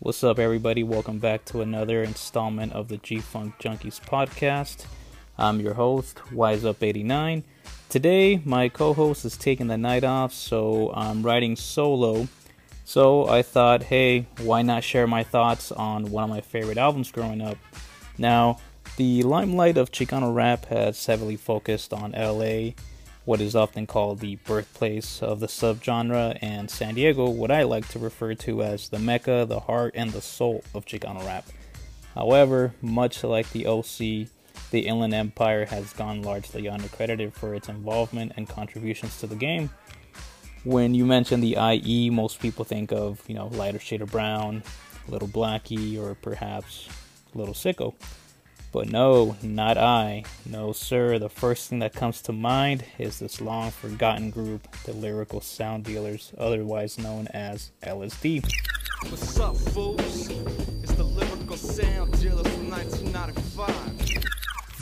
What's 0.00 0.24
up, 0.24 0.40
everybody? 0.40 0.82
Welcome 0.82 1.20
back 1.20 1.44
to 1.44 1.60
another 1.60 2.02
installment 2.02 2.72
of 2.72 2.88
the 2.88 2.96
G 2.96 3.20
Funk 3.20 3.54
Junkies 3.60 4.00
podcast. 4.00 4.86
I'm 5.38 5.60
your 5.60 5.74
host, 5.74 6.16
Wyze 6.32 6.64
Up 6.64 6.82
89. 6.82 7.44
Today, 7.88 8.40
my 8.44 8.68
co 8.68 8.92
host 8.92 9.24
is 9.24 9.36
taking 9.36 9.68
the 9.68 9.78
night 9.78 10.02
off, 10.02 10.32
so 10.32 10.92
I'm 10.94 11.22
writing 11.22 11.54
solo. 11.54 12.26
So 12.84 13.28
I 13.28 13.42
thought, 13.42 13.84
hey, 13.84 14.26
why 14.40 14.62
not 14.62 14.82
share 14.82 15.06
my 15.06 15.22
thoughts 15.22 15.70
on 15.70 16.10
one 16.10 16.24
of 16.24 16.30
my 16.30 16.40
favorite 16.40 16.78
albums 16.78 17.12
growing 17.12 17.40
up? 17.40 17.58
Now, 18.18 18.58
the 18.96 19.22
limelight 19.22 19.76
of 19.76 19.92
Chicano 19.92 20.34
rap 20.34 20.64
has 20.66 21.06
heavily 21.06 21.36
focused 21.36 21.92
on 21.92 22.10
LA 22.12 22.72
what 23.26 23.40
is 23.40 23.56
often 23.56 23.86
called 23.86 24.20
the 24.20 24.36
birthplace 24.36 25.20
of 25.20 25.40
the 25.40 25.48
subgenre, 25.48 26.38
and 26.40 26.70
San 26.70 26.94
Diego, 26.94 27.28
what 27.28 27.50
I 27.50 27.64
like 27.64 27.86
to 27.88 27.98
refer 27.98 28.34
to 28.34 28.62
as 28.62 28.88
the 28.88 29.00
mecca, 29.00 29.44
the 29.46 29.60
heart, 29.60 29.94
and 29.96 30.12
the 30.12 30.22
soul 30.22 30.62
of 30.72 30.86
Chicano 30.86 31.26
rap. 31.26 31.44
However, 32.14 32.72
much 32.80 33.24
like 33.24 33.50
the 33.50 33.66
OC, 33.66 34.28
the 34.70 34.86
Inland 34.86 35.12
Empire 35.12 35.66
has 35.66 35.92
gone 35.92 36.22
largely 36.22 36.62
undercredited 36.62 37.32
for 37.32 37.54
its 37.54 37.68
involvement 37.68 38.32
and 38.36 38.48
contributions 38.48 39.18
to 39.18 39.26
the 39.26 39.34
game. 39.34 39.70
When 40.62 40.94
you 40.94 41.04
mention 41.04 41.40
the 41.40 41.56
IE, 41.58 42.10
most 42.10 42.38
people 42.40 42.64
think 42.64 42.92
of, 42.92 43.20
you 43.26 43.34
know, 43.34 43.48
lighter 43.48 43.80
shade 43.80 44.02
of 44.02 44.12
brown, 44.12 44.62
little 45.08 45.28
blackie, 45.28 45.98
or 46.00 46.14
perhaps 46.14 46.88
little 47.34 47.54
sicko. 47.54 47.94
But 48.76 48.92
no, 48.92 49.36
not 49.42 49.78
I. 49.78 50.24
No, 50.44 50.72
sir. 50.72 51.18
The 51.18 51.30
first 51.30 51.70
thing 51.70 51.78
that 51.78 51.94
comes 51.94 52.20
to 52.20 52.32
mind 52.32 52.84
is 52.98 53.18
this 53.18 53.40
long 53.40 53.70
forgotten 53.70 54.28
group, 54.28 54.68
the 54.84 54.92
Lyrical 54.92 55.40
Sound 55.40 55.84
Dealers, 55.84 56.34
otherwise 56.36 56.98
known 56.98 57.26
as 57.28 57.70
LSD. 57.82 58.44
What's 59.08 59.40
up, 59.40 59.56
fools? 59.56 60.28
It's 60.82 60.92
the 60.92 61.04
Lyrical 61.04 61.56
Sound 61.56 62.20
Dealers 62.20 62.46
from 62.48 62.68
1995. 62.68 63.66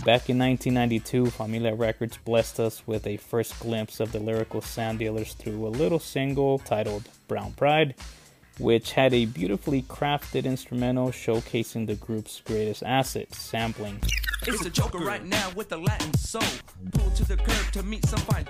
Back 0.05 0.29
in 0.29 0.41
1992, 0.41 1.27
Familia 1.27 1.77
Records 1.77 2.19
blessed 2.25 2.59
us 2.59 2.85
with 2.89 3.07
a 3.07 3.19
first 3.19 3.61
glimpse 3.61 4.01
of 4.01 4.11
the 4.11 4.19
Lyrical 4.19 4.61
Sound 4.61 4.99
Dealers 4.99 5.35
through 5.35 5.65
a 5.65 5.69
little 5.69 6.01
single 6.01 6.59
titled 6.59 7.09
Brown 7.29 7.53
Pride 7.53 7.95
which 8.59 8.93
had 8.93 9.13
a 9.13 9.27
beautifully 9.27 9.83
crafted 9.83 10.45
instrumental 10.45 11.09
showcasing 11.09 11.87
the 11.87 11.95
group's 11.95 12.41
greatest 12.41 12.83
asset, 12.83 13.35
sampling. 13.35 14.01
It's 14.47 14.65
a 14.65 14.71
joker 14.71 14.99
right 14.99 15.25
now 15.25 15.51
with 15.57 15.73
a 15.73 15.77
Latin 15.77 16.13
soul. 16.15 16.43
Pull 16.93 17.11
to 17.13 17.25
the 17.25 17.37
curb 17.37 17.73
to 17.73 17.83
meet 17.83 18.05
some 18.07 18.21
fine. 18.21 18.47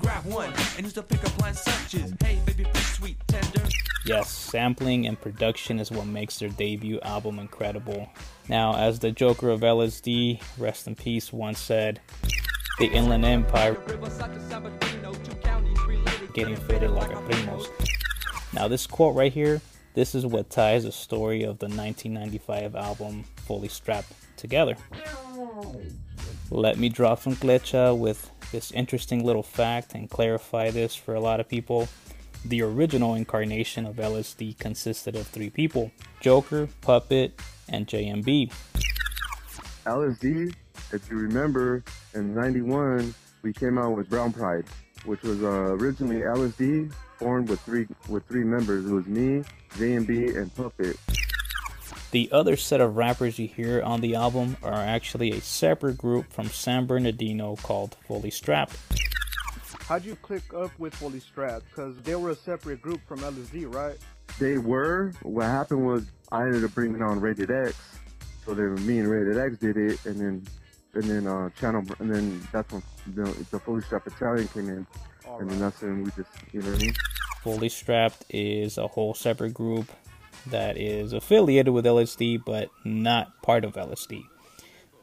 Grab 0.00 0.24
one 0.24 0.52
and 0.76 0.86
use 0.86 0.94
the 0.94 1.02
pickup 1.02 1.38
line 1.42 1.52
suches. 1.52 2.14
Hey, 2.22 2.40
baby, 2.46 2.66
sweet 2.74 3.18
tender. 3.28 3.62
Yes, 4.06 4.30
sampling 4.30 5.06
and 5.06 5.20
production 5.20 5.78
is 5.78 5.90
what 5.90 6.06
makes 6.06 6.38
their 6.38 6.48
debut 6.48 6.98
album 7.02 7.38
incredible. 7.38 8.08
Now, 8.48 8.74
as 8.76 8.98
the 8.98 9.12
Joker 9.12 9.50
of 9.50 9.60
LSD, 9.60 10.40
rest 10.56 10.86
in 10.86 10.94
peace, 10.94 11.32
once 11.32 11.58
said, 11.58 12.00
the 12.78 12.86
Inland 12.86 13.24
Empire 13.24 13.74
getting 16.32 16.56
fitted 16.56 16.90
like 16.90 17.10
a 17.10 17.16
primos. 17.16 17.85
Now, 18.56 18.68
this 18.68 18.86
quote 18.86 19.14
right 19.14 19.30
here, 19.30 19.60
this 19.92 20.14
is 20.14 20.24
what 20.24 20.48
ties 20.48 20.84
the 20.84 20.92
story 20.92 21.42
of 21.42 21.58
the 21.58 21.66
1995 21.66 22.74
album 22.74 23.24
Fully 23.36 23.68
Strapped 23.68 24.10
together. 24.38 24.78
Let 26.50 26.78
me 26.78 26.88
drop 26.88 27.20
some 27.20 27.36
glitcha 27.36 27.94
with 27.94 28.30
this 28.52 28.70
interesting 28.70 29.26
little 29.26 29.42
fact 29.42 29.92
and 29.92 30.08
clarify 30.08 30.70
this 30.70 30.94
for 30.94 31.14
a 31.14 31.20
lot 31.20 31.38
of 31.38 31.46
people. 31.46 31.86
The 32.46 32.62
original 32.62 33.14
incarnation 33.14 33.84
of 33.84 33.96
LSD 33.96 34.58
consisted 34.58 35.16
of 35.16 35.26
three 35.26 35.50
people 35.50 35.90
Joker, 36.22 36.66
Puppet, 36.80 37.38
and 37.68 37.86
JMB. 37.86 38.50
LSD, 39.84 40.54
if 40.94 41.10
you 41.10 41.18
remember, 41.18 41.84
in 42.14 42.34
91, 42.34 43.14
we 43.42 43.52
came 43.52 43.76
out 43.76 43.94
with 43.94 44.08
Brown 44.08 44.32
Pride, 44.32 44.64
which 45.04 45.20
was 45.20 45.42
uh, 45.42 45.74
originally 45.74 46.22
LSD, 46.22 46.90
formed 47.18 47.48
with 47.48 47.60
three 47.60 47.86
with 48.08 48.26
three 48.26 48.44
members. 48.44 48.86
It 48.86 48.92
was 48.92 49.06
me, 49.06 49.42
JMB, 49.74 50.36
and 50.36 50.54
Puppet. 50.54 50.96
The 52.12 52.30
other 52.32 52.56
set 52.56 52.80
of 52.80 52.96
rappers 52.96 53.38
you 53.38 53.48
hear 53.48 53.82
on 53.82 54.00
the 54.00 54.14
album 54.14 54.56
are 54.62 54.72
actually 54.72 55.32
a 55.32 55.40
separate 55.40 55.98
group 55.98 56.32
from 56.32 56.46
San 56.48 56.86
Bernardino 56.86 57.56
called 57.56 57.96
Fully 58.06 58.30
Strapped. 58.30 58.76
How'd 59.86 60.04
you 60.04 60.16
click 60.16 60.42
up 60.54 60.70
with 60.78 60.94
Fully 60.94 61.20
Strapped? 61.20 61.64
Because 61.70 61.96
they 61.98 62.14
were 62.16 62.30
a 62.30 62.36
separate 62.36 62.80
group 62.80 63.00
from 63.06 63.20
LSD, 63.20 63.72
right? 63.72 63.96
They 64.38 64.58
were. 64.58 65.12
What 65.22 65.44
happened 65.44 65.86
was 65.86 66.06
I 66.32 66.42
ended 66.42 66.64
up 66.64 66.74
bringing 66.74 67.02
on 67.02 67.20
Rated 67.20 67.50
X. 67.50 67.76
So 68.44 68.54
then 68.54 68.74
me 68.86 68.98
and 68.98 69.08
Rated 69.08 69.38
X 69.38 69.58
did 69.58 69.76
it, 69.76 70.04
and 70.06 70.20
then 70.20 70.46
and 70.94 71.04
then 71.04 71.26
uh, 71.26 71.50
Channel, 71.50 71.84
and 71.98 72.10
then 72.10 72.48
that's 72.52 72.72
when 72.72 72.82
the, 73.14 73.24
the 73.50 73.60
Fully 73.60 73.82
Strapped 73.82 74.06
Battalion 74.06 74.48
came 74.48 74.68
in. 74.68 74.86
All 75.36 75.42
and 75.42 75.50
right. 75.50 75.58
then 75.58 75.68
that's 75.68 75.82
when 75.82 76.04
we 76.04 76.10
just, 76.12 76.30
you 76.52 76.62
know 76.62 76.70
what 76.70 76.82
I 76.82 76.84
mean? 76.84 76.94
Fully 77.42 77.68
Strapped 77.68 78.24
is 78.30 78.78
a 78.78 78.86
whole 78.88 79.12
separate 79.12 79.52
group 79.52 79.86
that 80.46 80.78
is 80.78 81.12
affiliated 81.12 81.74
with 81.74 81.84
LSD 81.84 82.42
but 82.44 82.70
not 82.84 83.42
part 83.42 83.64
of 83.64 83.74
LSD. 83.74 84.24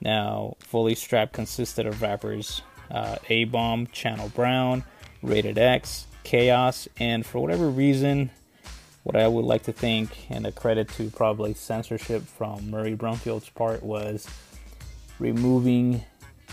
Now, 0.01 0.55
Fully 0.59 0.95
Strapped 0.95 1.33
consisted 1.33 1.85
of 1.85 2.01
rappers 2.01 2.63
uh, 2.89 3.17
A 3.29 3.45
Bomb, 3.45 3.87
Channel 3.87 4.29
Brown, 4.29 4.83
Rated 5.21 5.57
X, 5.57 6.07
Chaos, 6.23 6.87
and 6.99 7.25
for 7.25 7.39
whatever 7.39 7.69
reason, 7.69 8.31
what 9.03 9.15
I 9.15 9.27
would 9.27 9.45
like 9.45 9.63
to 9.63 9.71
think, 9.71 10.27
and 10.29 10.47
a 10.47 10.51
credit 10.51 10.89
to 10.93 11.09
probably 11.11 11.53
censorship 11.53 12.23
from 12.23 12.71
Murray 12.71 12.95
Brumfield's 12.95 13.49
part, 13.49 13.83
was 13.83 14.27
removing 15.19 16.03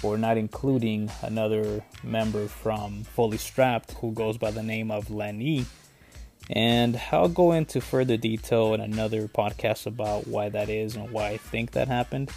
or 0.02 0.16
not 0.16 0.36
including 0.36 1.10
another 1.22 1.82
member 2.02 2.48
from 2.48 3.04
Fully 3.04 3.38
Strapped 3.38 3.92
who 3.92 4.12
goes 4.12 4.38
by 4.38 4.50
the 4.50 4.62
name 4.62 4.90
of 4.90 5.10
Lenny. 5.10 5.66
And 6.48 7.00
I'll 7.12 7.28
go 7.28 7.52
into 7.52 7.80
further 7.80 8.16
detail 8.16 8.74
in 8.74 8.80
another 8.80 9.28
podcast 9.28 9.86
about 9.86 10.26
why 10.26 10.48
that 10.48 10.68
is 10.68 10.96
and 10.96 11.10
why 11.10 11.28
I 11.28 11.36
think 11.36 11.72
that 11.72 11.88
happened. 11.88 12.30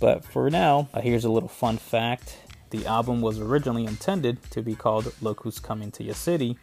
But 0.00 0.24
for 0.24 0.48
now, 0.48 0.88
uh, 0.94 1.02
here's 1.02 1.26
a 1.26 1.30
little 1.30 1.48
fun 1.48 1.76
fact. 1.76 2.38
The 2.70 2.86
album 2.86 3.20
was 3.20 3.38
originally 3.38 3.84
intended 3.84 4.38
to 4.50 4.62
be 4.62 4.74
called 4.74 5.12
Look 5.20 5.42
Who's 5.42 5.58
Coming 5.58 5.90
to 5.92 6.04
Your 6.04 6.14
City, 6.14 6.56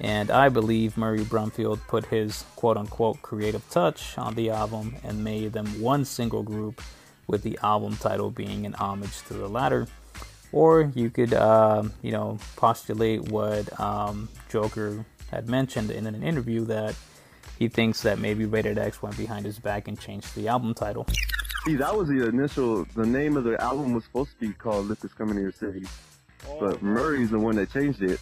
and 0.00 0.30
I 0.30 0.48
believe 0.48 0.96
Murray 0.96 1.20
Brumfield 1.20 1.78
put 1.86 2.06
his 2.06 2.44
quote 2.56 2.76
unquote 2.76 3.22
creative 3.22 3.68
touch 3.70 4.18
on 4.18 4.34
the 4.34 4.50
album 4.50 4.96
and 5.04 5.22
made 5.22 5.52
them 5.52 5.80
one 5.80 6.04
single 6.04 6.42
group 6.42 6.82
with 7.26 7.42
the 7.42 7.58
album 7.62 7.96
title 7.96 8.30
being 8.30 8.66
an 8.66 8.74
homage 8.74 9.22
to 9.22 9.34
the 9.34 9.48
latter. 9.48 9.86
Or 10.52 10.92
you 10.94 11.08
could, 11.08 11.32
uh, 11.32 11.84
you 12.02 12.12
know, 12.12 12.38
postulate 12.56 13.28
what 13.30 13.80
um, 13.80 14.28
Joker 14.50 15.04
had 15.30 15.48
mentioned 15.48 15.90
in 15.90 16.06
an 16.06 16.22
interview 16.22 16.64
that 16.66 16.94
he 17.58 17.68
thinks 17.68 18.02
that 18.02 18.18
maybe 18.18 18.44
Rated 18.44 18.76
X 18.76 19.02
went 19.02 19.16
behind 19.16 19.46
his 19.46 19.58
back 19.58 19.88
and 19.88 19.98
changed 19.98 20.34
the 20.34 20.48
album 20.48 20.74
title. 20.74 21.06
See, 21.64 21.76
that 21.76 21.96
was 21.96 22.08
the 22.08 22.26
initial. 22.26 22.84
The 22.96 23.06
name 23.06 23.36
of 23.36 23.44
the 23.44 23.60
album 23.62 23.94
was 23.94 24.04
supposed 24.04 24.32
to 24.32 24.48
be 24.48 24.52
called 24.52 24.88
"Look 24.88 25.04
Is 25.04 25.12
Coming 25.12 25.36
to 25.36 25.40
Your 25.40 25.52
City," 25.52 25.86
oh, 26.48 26.58
but 26.58 26.82
Murray's 26.82 27.30
the 27.30 27.38
one 27.38 27.54
that 27.56 27.72
changed 27.72 28.02
it 28.02 28.20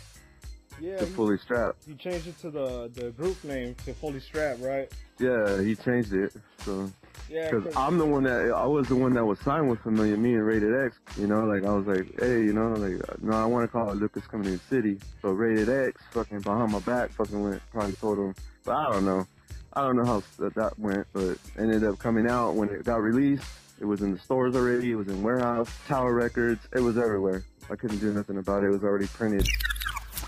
yeah, 0.78 0.99
to 0.99 1.06
Fully 1.06 1.39
Strapped. 1.39 1.89
You 1.89 1.94
changed 1.94 2.27
it 2.27 2.39
to 2.41 2.50
the 2.50 2.91
the 2.94 3.10
group 3.10 3.43
name 3.44 3.75
to 3.87 3.94
Fully 3.94 4.21
Strapped, 4.21 4.60
right? 4.60 4.93
Yeah, 5.19 5.60
he 5.62 5.75
changed 5.75 6.12
it. 6.12 6.34
So 6.59 6.91
yeah, 7.29 7.51
because 7.51 7.75
I'm 7.77 7.99
the 7.99 8.07
one 8.07 8.23
that 8.25 8.53
I 8.53 8.67
was 8.67 8.89
the 8.89 8.97
one 8.97 9.15
that 9.15 9.25
was 9.25 9.39
signed 9.41 9.69
with 9.69 9.81
Familia, 9.81 10.17
me 10.17 10.35
and 10.35 10.47
Rated 10.47 10.75
X. 10.75 10.99
You 11.19 11.27
know, 11.27 11.45
like 11.45 11.65
I 11.65 11.73
was 11.73 11.87
like, 11.87 12.21
hey, 12.21 12.43
you 12.43 12.53
know, 12.53 12.73
like 12.73 13.23
no, 13.23 13.33
I 13.33 13.45
want 13.45 13.65
to 13.65 13.69
call 13.69 13.91
it 13.91 13.97
Lucas 13.97 14.27
Coming 14.27 14.47
in 14.47 14.53
the 14.55 14.59
City. 14.59 14.99
So 15.23 15.31
Rated 15.31 15.69
X, 15.69 16.03
fucking 16.13 16.41
behind 16.41 16.73
my 16.73 16.81
back, 16.81 17.11
fucking 17.11 17.43
went 17.43 17.63
probably 17.71 17.93
told 17.95 18.19
him, 18.19 18.34
but 18.65 18.77
I 18.77 18.93
don't 18.93 19.05
know. 19.05 19.27
I 19.72 19.83
don't 19.83 19.97
know 19.97 20.05
how 20.05 20.22
that 20.39 20.78
went, 20.78 21.07
but 21.13 21.39
ended 21.57 21.84
up 21.84 21.99
coming 21.99 22.28
out 22.28 22.55
when 22.55 22.71
it 22.71 22.84
got 22.84 23.03
released. 23.03 23.45
It 23.81 23.84
was 23.84 24.03
in 24.03 24.13
the 24.13 24.19
stores 24.19 24.57
already. 24.57 24.91
It 24.91 24.97
was 24.97 25.09
in 25.09 25.23
warehouse, 25.23 25.71
Tower 25.87 26.13
Records. 26.13 26.61
It 26.75 26.81
was 26.81 26.99
everywhere. 26.99 27.45
I 27.71 27.77
couldn't 27.77 27.99
do 27.99 28.13
nothing 28.13 28.37
about 28.37 28.65
it. 28.65 28.66
It 28.66 28.71
was 28.71 28.83
already 28.83 29.07
printed. 29.07 29.47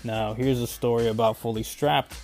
Now, 0.03 0.33
here's 0.33 0.59
a 0.59 0.67
story 0.67 1.07
about 1.07 1.37
Fully 1.37 1.63
Strapped. 1.63 2.15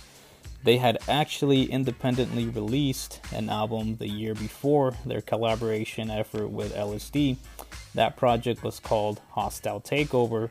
They 0.62 0.76
had 0.76 0.98
actually 1.08 1.64
independently 1.64 2.46
released 2.46 3.20
an 3.32 3.48
album 3.48 3.96
the 3.96 4.08
year 4.08 4.34
before 4.34 4.94
their 5.06 5.22
collaboration 5.22 6.10
effort 6.10 6.48
with 6.48 6.74
LSD. 6.74 7.38
That 7.94 8.16
project 8.16 8.62
was 8.62 8.78
called 8.78 9.20
Hostile 9.30 9.80
Takeover. 9.80 10.50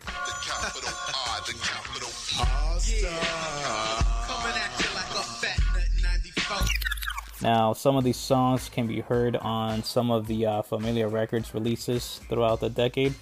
Now, 7.42 7.72
some 7.72 7.96
of 7.96 8.04
these 8.04 8.18
songs 8.18 8.68
can 8.68 8.88
be 8.88 9.00
heard 9.00 9.38
on 9.38 9.84
some 9.84 10.12
of 10.12 10.28
the 10.28 10.46
uh, 10.46 10.62
Familia 10.64 11.08
Records 11.08 11.54
releases 11.54 12.20
throughout 12.28 12.60
the 12.60 12.70
decade, 12.70 13.14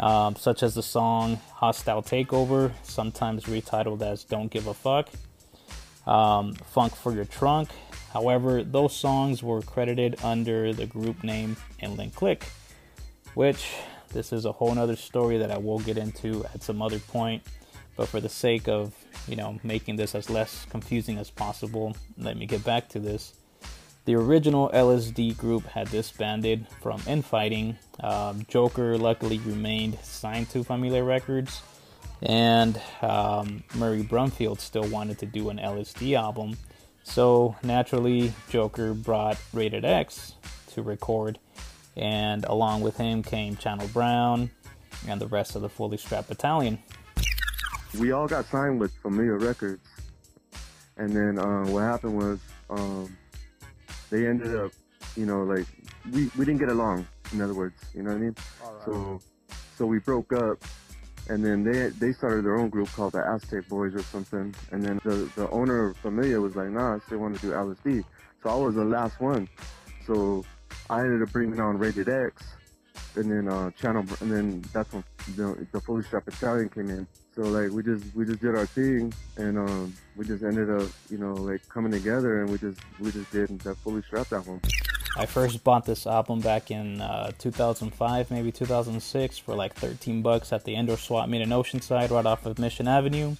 um, 0.00 0.34
such 0.34 0.64
as 0.64 0.74
the 0.74 0.82
song 0.82 1.38
Hostile 1.52 2.02
Takeover, 2.02 2.72
sometimes 2.82 3.44
retitled 3.44 4.02
as 4.02 4.24
Don't 4.24 4.50
Give 4.50 4.66
a 4.66 4.74
Fuck. 4.74 5.10
Um, 6.10 6.54
Funk 6.54 6.94
for 6.94 7.14
Your 7.14 7.24
Trunk. 7.24 7.70
However, 8.12 8.64
those 8.64 8.94
songs 8.94 9.42
were 9.42 9.62
credited 9.62 10.16
under 10.24 10.74
the 10.74 10.84
group 10.84 11.22
name 11.22 11.56
Inland 11.78 12.14
Click, 12.14 12.44
which 13.34 13.72
this 14.12 14.32
is 14.32 14.44
a 14.44 14.52
whole 14.52 14.74
nother 14.74 14.96
story 14.96 15.38
that 15.38 15.52
I 15.52 15.58
will 15.58 15.78
get 15.78 15.96
into 15.96 16.44
at 16.52 16.62
some 16.62 16.82
other 16.82 16.98
point. 16.98 17.44
But 17.96 18.08
for 18.08 18.20
the 18.20 18.28
sake 18.28 18.68
of, 18.68 18.92
you 19.28 19.36
know, 19.36 19.60
making 19.62 19.96
this 19.96 20.14
as 20.14 20.28
less 20.28 20.66
confusing 20.70 21.18
as 21.18 21.30
possible, 21.30 21.96
let 22.18 22.36
me 22.36 22.46
get 22.46 22.64
back 22.64 22.88
to 22.90 22.98
this. 22.98 23.34
The 24.06 24.14
original 24.16 24.70
LSD 24.70 25.36
group 25.36 25.66
had 25.66 25.90
disbanded 25.90 26.66
from 26.80 27.00
infighting. 27.06 27.76
Um, 28.00 28.44
Joker 28.48 28.98
luckily 28.98 29.38
remained 29.38 29.98
signed 30.02 30.48
to 30.50 30.64
Familia 30.64 31.04
Records, 31.04 31.60
and 32.22 32.80
um, 33.02 33.62
Murray 33.74 34.02
Brumfield 34.02 34.60
still 34.60 34.88
wanted 34.88 35.18
to 35.18 35.26
do 35.26 35.50
an 35.50 35.58
LSD 35.58 36.16
album. 36.18 36.56
So 37.02 37.56
naturally, 37.62 38.32
Joker 38.50 38.94
brought 38.94 39.38
Rated 39.52 39.84
X 39.84 40.34
to 40.72 40.82
record, 40.82 41.38
and 41.96 42.44
along 42.44 42.82
with 42.82 42.96
him 42.96 43.22
came 43.22 43.56
Channel 43.56 43.88
Brown 43.88 44.50
and 45.08 45.20
the 45.20 45.26
rest 45.26 45.56
of 45.56 45.62
the 45.62 45.68
Fully 45.68 45.96
Strapped 45.96 46.28
Battalion. 46.28 46.78
We 47.98 48.12
all 48.12 48.28
got 48.28 48.46
signed 48.46 48.78
with 48.78 48.92
Familia 49.02 49.34
Records, 49.34 49.86
and 50.96 51.10
then 51.10 51.38
uh, 51.38 51.64
what 51.66 51.80
happened 51.80 52.16
was 52.16 52.38
um, 52.68 53.16
they 54.10 54.26
ended 54.26 54.54
up, 54.54 54.70
you 55.16 55.26
know, 55.26 55.42
like 55.42 55.66
we, 56.12 56.30
we 56.36 56.44
didn't 56.44 56.58
get 56.58 56.68
along. 56.68 57.06
In 57.32 57.40
other 57.40 57.54
words, 57.54 57.74
you 57.94 58.02
know 58.02 58.10
what 58.10 58.16
I 58.16 58.20
mean? 58.20 58.36
Right. 58.62 58.84
So 58.84 59.20
so 59.76 59.86
we 59.86 59.98
broke 59.98 60.32
up, 60.34 60.62
and 61.30 61.44
then 61.44 61.62
they 61.62 61.90
they 62.04 62.12
started 62.12 62.44
their 62.44 62.58
own 62.58 62.68
group 62.68 62.88
called 62.92 63.12
the 63.12 63.22
Aztec 63.24 63.68
Boys 63.68 63.94
or 63.94 64.02
something. 64.02 64.52
And 64.72 64.82
then 64.84 65.00
the 65.04 65.30
the 65.36 65.48
owner 65.50 65.90
of 65.90 65.96
Familia 65.98 66.40
was 66.40 66.56
like, 66.56 66.70
nah, 66.70 66.96
I 66.96 66.98
still 67.06 67.18
want 67.18 67.36
to 67.36 67.40
do 67.40 67.52
LSD. 67.52 68.04
So 68.42 68.50
I 68.50 68.54
was 68.56 68.74
the 68.74 68.84
last 68.84 69.20
one. 69.20 69.48
So 70.06 70.44
I 70.90 71.00
ended 71.00 71.22
up 71.22 71.32
bringing 71.32 71.60
on 71.60 71.78
Rated 71.78 72.08
X, 72.08 72.42
and 73.14 73.30
then 73.30 73.48
uh, 73.48 73.70
Channel, 73.70 74.04
and 74.20 74.30
then 74.30 74.64
that's 74.72 74.92
when 74.92 75.04
the, 75.36 75.66
the 75.72 76.02
Strapped 76.02 76.26
Battalion 76.26 76.68
came 76.68 76.90
in. 76.90 77.06
So 77.40 77.46
like 77.46 77.70
we 77.70 77.82
just 77.82 78.04
we 78.14 78.26
just 78.26 78.40
did 78.40 78.54
our 78.54 78.66
thing, 78.66 79.14
and 79.38 79.56
um, 79.56 79.94
we 80.14 80.26
just 80.26 80.44
ended 80.44 80.68
up 80.68 80.86
you 81.08 81.16
know 81.16 81.32
like 81.32 81.66
coming 81.70 81.90
together, 81.90 82.42
and 82.42 82.50
we 82.50 82.58
just 82.58 82.78
we 82.98 83.10
just 83.10 83.32
did 83.32 83.58
that 83.60 83.78
Fully 83.78 84.02
Strapped 84.02 84.34
album. 84.34 84.60
I 85.16 85.24
first 85.24 85.64
bought 85.64 85.86
this 85.86 86.06
album 86.06 86.40
back 86.40 86.70
in 86.70 87.00
uh, 87.00 87.32
2005, 87.38 88.30
maybe 88.30 88.52
2006, 88.52 89.38
for 89.38 89.54
like 89.54 89.72
13 89.72 90.20
bucks 90.20 90.52
at 90.52 90.64
the 90.64 90.74
indoor 90.74 90.98
swap 90.98 91.30
meet 91.30 91.40
in 91.40 91.48
Oceanside, 91.48 92.10
right 92.10 92.26
off 92.26 92.44
of 92.44 92.58
Mission 92.58 92.86
Avenue. 92.86 93.34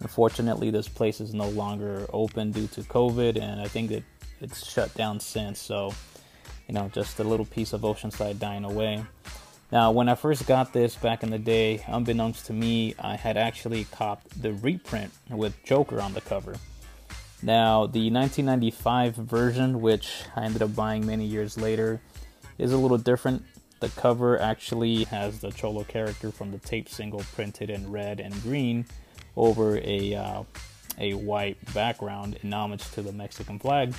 Unfortunately, 0.00 0.70
this 0.70 0.88
place 0.88 1.20
is 1.20 1.34
no 1.34 1.50
longer 1.50 2.06
open 2.14 2.50
due 2.50 2.66
to 2.68 2.80
COVID, 2.80 3.38
and 3.38 3.60
I 3.60 3.68
think 3.68 3.90
that 3.90 4.04
it's 4.40 4.66
shut 4.66 4.94
down 4.94 5.20
since. 5.20 5.60
So, 5.60 5.92
you 6.66 6.72
know, 6.72 6.90
just 6.94 7.20
a 7.20 7.24
little 7.24 7.44
piece 7.44 7.74
of 7.74 7.82
Oceanside 7.82 8.38
dying 8.38 8.64
away. 8.64 9.04
Now, 9.74 9.90
when 9.90 10.08
I 10.08 10.14
first 10.14 10.46
got 10.46 10.72
this 10.72 10.94
back 10.94 11.24
in 11.24 11.30
the 11.30 11.38
day, 11.38 11.82
unbeknownst 11.88 12.46
to 12.46 12.52
me, 12.52 12.94
I 12.96 13.16
had 13.16 13.36
actually 13.36 13.82
copped 13.86 14.40
the 14.40 14.52
reprint 14.52 15.10
with 15.28 15.60
Joker 15.64 16.00
on 16.00 16.14
the 16.14 16.20
cover. 16.20 16.54
Now, 17.42 17.86
the 17.86 18.08
1995 18.08 19.16
version, 19.16 19.80
which 19.80 20.22
I 20.36 20.44
ended 20.44 20.62
up 20.62 20.76
buying 20.76 21.04
many 21.04 21.26
years 21.26 21.58
later, 21.58 22.00
is 22.56 22.72
a 22.72 22.76
little 22.76 22.98
different. 22.98 23.42
The 23.80 23.88
cover 23.88 24.38
actually 24.38 25.02
has 25.06 25.40
the 25.40 25.50
Cholo 25.50 25.82
character 25.82 26.30
from 26.30 26.52
the 26.52 26.58
tape 26.58 26.88
single 26.88 27.24
printed 27.34 27.68
in 27.68 27.90
red 27.90 28.20
and 28.20 28.40
green 28.42 28.86
over 29.36 29.78
a 29.78 30.14
uh, 30.14 30.44
a 31.00 31.14
white 31.14 31.58
background 31.74 32.38
in 32.44 32.54
homage 32.54 32.88
to 32.92 33.02
the 33.02 33.10
Mexican 33.10 33.58
flag. 33.58 33.92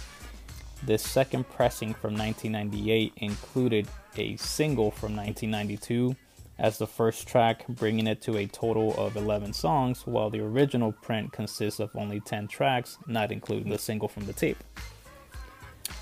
This 0.83 1.01
second 1.01 1.49
pressing 1.49 1.93
from 1.93 2.15
1998 2.15 3.13
included 3.17 3.87
a 4.17 4.35
single 4.37 4.91
from 4.91 5.15
1992 5.15 6.15
as 6.57 6.77
the 6.77 6.87
first 6.87 7.27
track, 7.27 7.65
bringing 7.67 8.07
it 8.07 8.21
to 8.21 8.37
a 8.37 8.45
total 8.47 8.93
of 8.95 9.17
11 9.17 9.53
songs, 9.53 10.05
while 10.05 10.29
the 10.29 10.39
original 10.39 10.91
print 10.91 11.31
consists 11.31 11.79
of 11.79 11.95
only 11.95 12.19
10 12.19 12.47
tracks, 12.47 12.97
not 13.07 13.31
including 13.31 13.69
the 13.69 13.77
single 13.77 14.07
from 14.07 14.25
the 14.25 14.33
tape. 14.33 14.63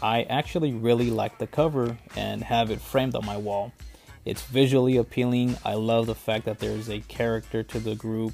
I 0.02 0.24
actually 0.24 0.74
really 0.74 1.10
like 1.10 1.38
the 1.38 1.48
cover 1.48 1.98
and 2.16 2.44
have 2.44 2.72
it 2.72 2.82
framed 2.82 3.16
on 3.16 3.26
my 3.26 3.38
wall. 3.38 3.74
It's 4.26 4.44
visually 4.44 4.98
appealing. 4.98 5.58
I 5.66 5.74
love 5.74 6.08
the 6.08 6.16
fact 6.16 6.46
that 6.46 6.60
there's 6.60 6.90
a 6.90 7.00
character 7.02 7.64
to 7.64 7.80
the 7.80 7.96
group, 7.96 8.34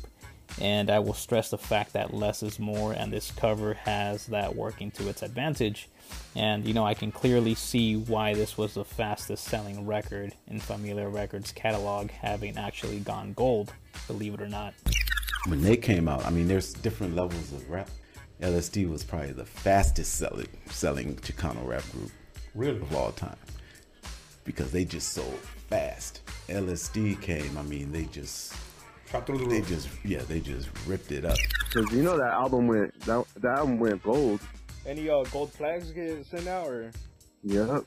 and 0.59 0.89
I 0.89 0.99
will 0.99 1.13
stress 1.13 1.51
the 1.51 1.57
fact 1.57 1.93
that 1.93 2.13
less 2.13 2.43
is 2.43 2.59
more, 2.59 2.91
and 2.91 3.13
this 3.13 3.31
cover 3.31 3.75
has 3.75 4.27
that 4.27 4.55
working 4.55 4.91
to 4.91 5.09
its 5.09 5.21
advantage. 5.21 5.89
And 6.35 6.65
you 6.65 6.73
know, 6.73 6.85
I 6.85 6.93
can 6.93 7.11
clearly 7.11 7.55
see 7.55 7.95
why 7.95 8.33
this 8.33 8.57
was 8.57 8.75
the 8.75 8.85
fastest 8.85 9.45
selling 9.45 9.85
record 9.85 10.33
in 10.47 10.59
Familia 10.59 11.07
Records 11.07 11.51
catalog, 11.51 12.11
having 12.11 12.57
actually 12.57 12.99
gone 12.99 13.33
gold, 13.33 13.73
believe 14.07 14.33
it 14.33 14.41
or 14.41 14.47
not. 14.47 14.73
When 15.47 15.61
they 15.61 15.77
came 15.77 16.07
out, 16.07 16.25
I 16.25 16.29
mean, 16.29 16.47
there's 16.47 16.73
different 16.73 17.15
levels 17.15 17.51
of 17.51 17.69
rap. 17.69 17.89
LSD 18.41 18.89
was 18.89 19.03
probably 19.03 19.31
the 19.31 19.45
fastest 19.45 20.15
selling 20.15 20.47
selling 20.67 21.15
Chicano 21.17 21.65
rap 21.67 21.83
group 21.91 22.11
really 22.55 22.79
of 22.79 22.95
all 22.95 23.11
time 23.11 23.35
because 24.45 24.71
they 24.71 24.85
just 24.85 25.13
sold 25.13 25.39
fast. 25.69 26.21
LSD 26.47 27.21
came, 27.21 27.57
I 27.57 27.63
mean, 27.63 27.91
they 27.91 28.05
just 28.05 28.53
they 29.11 29.61
just 29.61 29.89
yeah, 30.05 30.21
they 30.27 30.39
just 30.39 30.69
ripped 30.85 31.11
it 31.11 31.25
up. 31.25 31.37
Cause 31.73 31.91
you 31.91 32.03
know 32.03 32.17
that 32.17 32.31
album 32.31 32.67
went 32.67 32.97
that, 33.01 33.25
that 33.37 33.57
album 33.57 33.79
went 33.79 34.01
gold 34.03 34.39
any 34.89 35.09
uh, 35.09 35.23
gold 35.25 35.51
flags 35.53 35.91
get 35.91 36.25
sent 36.25 36.47
out 36.47 36.67
or? 36.67 36.91
Yep. 37.43 37.85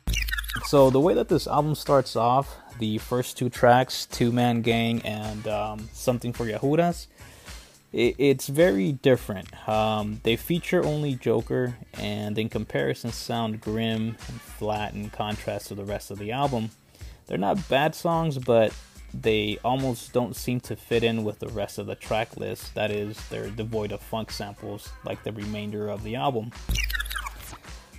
So 0.64 0.90
the 0.90 1.00
way 1.00 1.14
that 1.14 1.28
this 1.28 1.46
album 1.46 1.74
starts 1.74 2.14
off, 2.14 2.56
the 2.78 2.98
first 2.98 3.36
two 3.36 3.50
tracks, 3.50 4.06
Two 4.06 4.30
Man 4.32 4.62
Gang 4.62 5.02
and 5.02 5.46
um, 5.48 5.88
Something 5.92 6.32
for 6.32 6.46
Yahudas, 6.46 7.08
it, 7.92 8.14
it's 8.18 8.46
very 8.46 8.92
different. 8.92 9.68
Um, 9.68 10.20
they 10.22 10.36
feature 10.36 10.84
only 10.84 11.14
Joker, 11.14 11.76
and 11.94 12.38
in 12.38 12.48
comparison, 12.48 13.12
sound 13.12 13.60
grim 13.60 14.16
and 14.28 14.40
flat 14.40 14.94
in 14.94 15.10
contrast 15.10 15.68
to 15.68 15.74
the 15.74 15.84
rest 15.84 16.10
of 16.10 16.18
the 16.18 16.32
album. 16.32 16.70
They're 17.26 17.38
not 17.38 17.68
bad 17.68 17.94
songs, 17.94 18.38
but 18.38 18.72
they 19.14 19.58
almost 19.64 20.12
don't 20.12 20.34
seem 20.34 20.60
to 20.60 20.76
fit 20.76 21.04
in 21.04 21.24
with 21.24 21.38
the 21.38 21.48
rest 21.48 21.78
of 21.78 21.86
the 21.86 21.94
track 21.94 22.36
list. 22.36 22.74
That 22.74 22.90
is, 22.90 23.16
they're 23.28 23.50
devoid 23.50 23.92
of 23.92 24.00
funk 24.00 24.30
samples 24.30 24.88
like 25.04 25.22
the 25.22 25.32
remainder 25.32 25.88
of 25.88 26.02
the 26.02 26.16
album. 26.16 26.50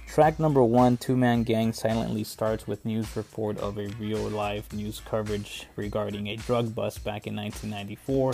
Track 0.08 0.40
number 0.40 0.64
one, 0.64 0.98
Two 0.98 1.18
Man 1.18 1.42
Gang, 1.42 1.74
silently 1.74 2.24
starts 2.24 2.68
with 2.68 2.86
news 2.86 3.16
report 3.16 3.58
of 3.58 3.80
a 3.80 3.88
real 4.00 4.30
life 4.30 4.72
news 4.72 5.02
coverage 5.04 5.66
regarding 5.76 6.28
a 6.28 6.36
drug 6.36 6.76
bust 6.76 7.04
back 7.04 7.26
in 7.26 7.36
1994. 7.36 8.34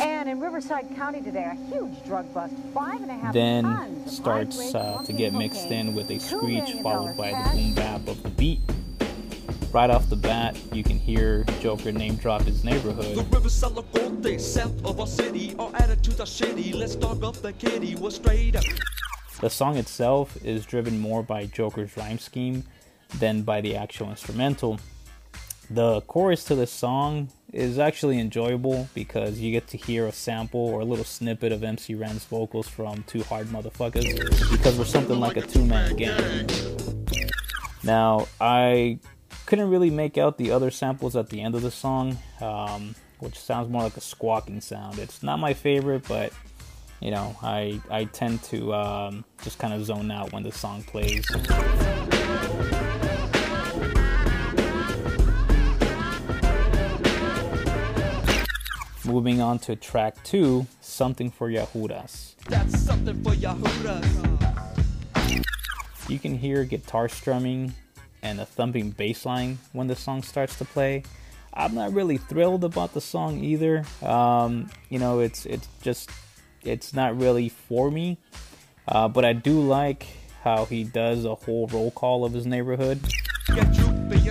And 0.00 0.30
in 0.30 0.40
Riverside 0.40 0.88
County 0.96 1.20
today, 1.20 1.52
a 1.52 1.54
huge 1.54 2.02
drug 2.06 2.32
bust, 2.32 2.54
five 2.72 3.02
and 3.02 3.10
a 3.10 3.14
half 3.14 3.34
Then 3.34 4.08
starts 4.08 4.74
uh, 4.74 5.02
to 5.04 5.12
get 5.12 5.34
mixed 5.34 5.66
in 5.66 5.94
with 5.94 6.10
a 6.10 6.18
screech 6.18 6.72
followed 6.82 7.18
by 7.18 7.32
the 7.32 7.50
boom 7.56 7.74
bap 7.74 8.08
of 8.08 8.22
the 8.22 8.30
beat. 8.30 8.60
Right 9.72 9.88
off 9.88 10.10
the 10.10 10.16
bat, 10.16 10.54
you 10.74 10.82
can 10.82 10.98
hear 10.98 11.44
Joker 11.60 11.92
name 11.92 12.16
drop 12.16 12.42
his 12.42 12.62
neighborhood. 12.62 13.16
The 13.16 13.24
Riverside 13.34 14.40
south 14.40 14.84
of 14.84 15.00
our 15.00 15.06
city, 15.06 15.54
our 15.58 15.70
attitudes 15.74 16.20
are 16.20 16.26
shitty. 16.26 16.74
Let's 16.74 16.94
dog 16.94 17.24
up 17.24 17.36
the 17.36 17.54
kitty, 17.54 17.94
we're 17.94 18.10
straight 18.10 18.54
up. 18.54 18.64
The 19.40 19.48
song 19.48 19.78
itself 19.78 20.36
is 20.44 20.66
driven 20.66 21.00
more 21.00 21.22
by 21.22 21.46
Joker's 21.46 21.96
rhyme 21.96 22.18
scheme 22.18 22.64
than 23.18 23.42
by 23.42 23.62
the 23.62 23.76
actual 23.76 24.10
instrumental. 24.10 24.78
The 25.70 26.02
chorus 26.02 26.44
to 26.44 26.54
the 26.54 26.66
song 26.66 27.28
is 27.52 27.78
actually 27.78 28.20
enjoyable 28.20 28.90
because 28.92 29.40
you 29.40 29.52
get 29.52 29.68
to 29.68 29.78
hear 29.78 30.06
a 30.06 30.12
sample 30.12 30.60
or 30.60 30.80
a 30.80 30.84
little 30.84 31.04
snippet 31.04 31.50
of 31.50 31.64
MC 31.64 31.94
Ren's 31.94 32.26
vocals 32.26 32.68
from 32.68 33.04
Two 33.04 33.22
Hard 33.22 33.46
Motherfuckers 33.46 34.50
because 34.50 34.78
we're 34.78 34.84
something 34.84 35.18
like 35.18 35.38
a 35.38 35.42
two 35.42 35.64
man 35.64 35.96
gang. 35.96 36.46
Now, 37.82 38.28
I 38.40 38.98
couldn't 39.52 39.68
really 39.68 39.90
make 39.90 40.16
out 40.16 40.38
the 40.38 40.50
other 40.50 40.70
samples 40.70 41.14
at 41.14 41.28
the 41.28 41.42
end 41.42 41.54
of 41.54 41.60
the 41.60 41.70
song, 41.70 42.16
um, 42.40 42.94
which 43.18 43.38
sounds 43.38 43.68
more 43.68 43.82
like 43.82 43.94
a 43.98 44.00
squawking 44.00 44.62
sound. 44.62 44.98
It's 44.98 45.22
not 45.22 45.38
my 45.40 45.52
favorite, 45.52 46.08
but 46.08 46.32
you 47.02 47.10
know, 47.10 47.36
I 47.42 47.78
I 47.90 48.04
tend 48.04 48.42
to 48.44 48.72
um, 48.72 49.26
just 49.42 49.58
kind 49.58 49.74
of 49.74 49.84
zone 49.84 50.10
out 50.10 50.32
when 50.32 50.42
the 50.42 50.52
song 50.52 50.82
plays. 50.84 51.26
Moving 59.04 59.42
on 59.42 59.58
to 59.58 59.76
track 59.76 60.14
two, 60.24 60.66
Something 60.80 61.30
for 61.30 61.50
Yahudas. 61.50 62.36
That's 62.46 62.80
something 62.80 63.22
for 63.22 63.32
Yahudas. 63.32 64.08
You 66.08 66.18
can 66.18 66.38
hear 66.38 66.64
guitar 66.64 67.10
strumming 67.10 67.74
and 68.22 68.40
a 68.40 68.46
thumping 68.46 68.90
bass 68.90 69.26
line 69.26 69.58
when 69.72 69.86
the 69.86 69.96
song 69.96 70.22
starts 70.22 70.56
to 70.58 70.64
play. 70.64 71.02
I'm 71.54 71.74
not 71.74 71.92
really 71.92 72.16
thrilled 72.16 72.64
about 72.64 72.94
the 72.94 73.00
song 73.00 73.42
either. 73.44 73.84
Um, 74.02 74.70
you 74.88 74.98
know, 74.98 75.20
it's 75.20 75.44
it's 75.44 75.68
just 75.82 76.10
it's 76.62 76.94
not 76.94 77.18
really 77.18 77.48
for 77.48 77.90
me. 77.90 78.18
Uh, 78.88 79.08
but 79.08 79.24
I 79.24 79.32
do 79.32 79.60
like 79.60 80.06
how 80.42 80.64
he 80.64 80.84
does 80.84 81.24
a 81.24 81.34
whole 81.34 81.66
roll 81.68 81.90
call 81.90 82.24
of 82.24 82.32
his 82.32 82.46
neighborhood. 82.46 83.00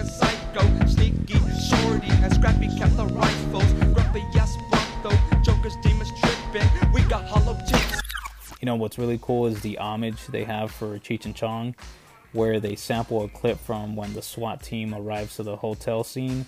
psycho, 0.07 0.85
sneaky, 0.87 1.39
shorty, 1.69 2.07
and 2.09 2.33
scrappy 2.33 2.67
kept 2.77 2.97
the 2.97 3.05
rifles. 3.05 3.73
Grumpy 3.93 4.21
ass 4.37 4.57
Joker's 5.43 5.75
demons 5.77 6.11
tripping. 6.19 6.67
We 6.93 7.01
got 7.03 7.25
hollow 7.25 7.57
tips. 7.67 8.01
You 8.59 8.65
know 8.67 8.75
what's 8.75 8.97
really 8.97 9.19
cool 9.21 9.47
is 9.47 9.59
the 9.61 9.77
homage 9.77 10.27
they 10.27 10.43
have 10.43 10.71
for 10.71 10.99
Cheech 10.99 11.25
and 11.25 11.35
Chong, 11.35 11.75
where 12.33 12.59
they 12.59 12.75
sample 12.75 13.23
a 13.23 13.29
clip 13.29 13.59
from 13.59 13.95
when 13.95 14.13
the 14.13 14.21
SWAT 14.21 14.61
team 14.63 14.93
arrives 14.93 15.35
to 15.35 15.43
the 15.43 15.55
hotel 15.55 16.03
scene. 16.03 16.45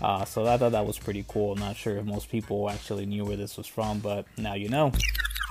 Uh, 0.00 0.24
so 0.24 0.46
I 0.46 0.56
thought 0.56 0.72
that 0.72 0.86
was 0.86 0.98
pretty 0.98 1.24
cool. 1.28 1.54
Not 1.54 1.76
sure 1.76 1.96
if 1.96 2.04
most 2.04 2.30
people 2.30 2.68
actually 2.68 3.06
knew 3.06 3.24
where 3.24 3.36
this 3.36 3.56
was 3.56 3.66
from, 3.66 4.00
but 4.00 4.26
now 4.36 4.54
you 4.54 4.68
know. 4.68 4.92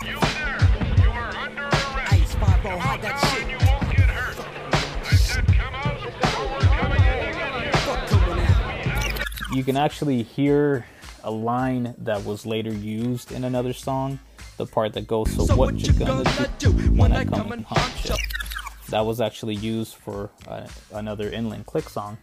You 0.03 0.19
there, 0.19 0.57
you 1.01 1.09
are 1.09 1.35
under 1.35 1.63
arrest. 1.63 2.13
Ice, 2.13 2.35
that 2.35 3.33
shit. 3.33 3.49
you 3.49 3.57
won't 3.65 3.95
get 3.95 4.09
hurt. 4.09 4.37
I 5.05 5.15
said, 5.15 5.47
come 5.47 5.75
on. 5.75 5.95
You 9.55 9.63
can 9.63 9.77
actually 9.77 10.23
hear 10.23 10.85
a 11.23 11.31
line 11.31 11.95
that 11.99 12.23
was 12.25 12.45
later 12.45 12.73
used 12.73 13.31
in 13.31 13.45
another 13.45 13.71
song. 13.73 14.19
The 14.57 14.65
part 14.65 14.93
that 14.93 15.07
goes, 15.07 15.31
So, 15.31 15.45
so 15.45 15.55
what, 15.55 15.73
what 15.73 15.87
you 15.87 15.93
gonna, 15.93 16.23
gonna 16.23 16.51
do, 16.59 16.71
when 16.71 17.11
I 17.11 17.25
come 17.25 17.51
and 17.51 17.65
hunt 17.65 18.05
you? 18.05 18.15
That 18.89 19.05
was 19.05 19.19
actually 19.19 19.55
used 19.55 19.95
for 19.95 20.29
uh, 20.47 20.67
another 20.93 21.29
Inland 21.29 21.65
Click 21.65 21.89
song. 21.89 22.17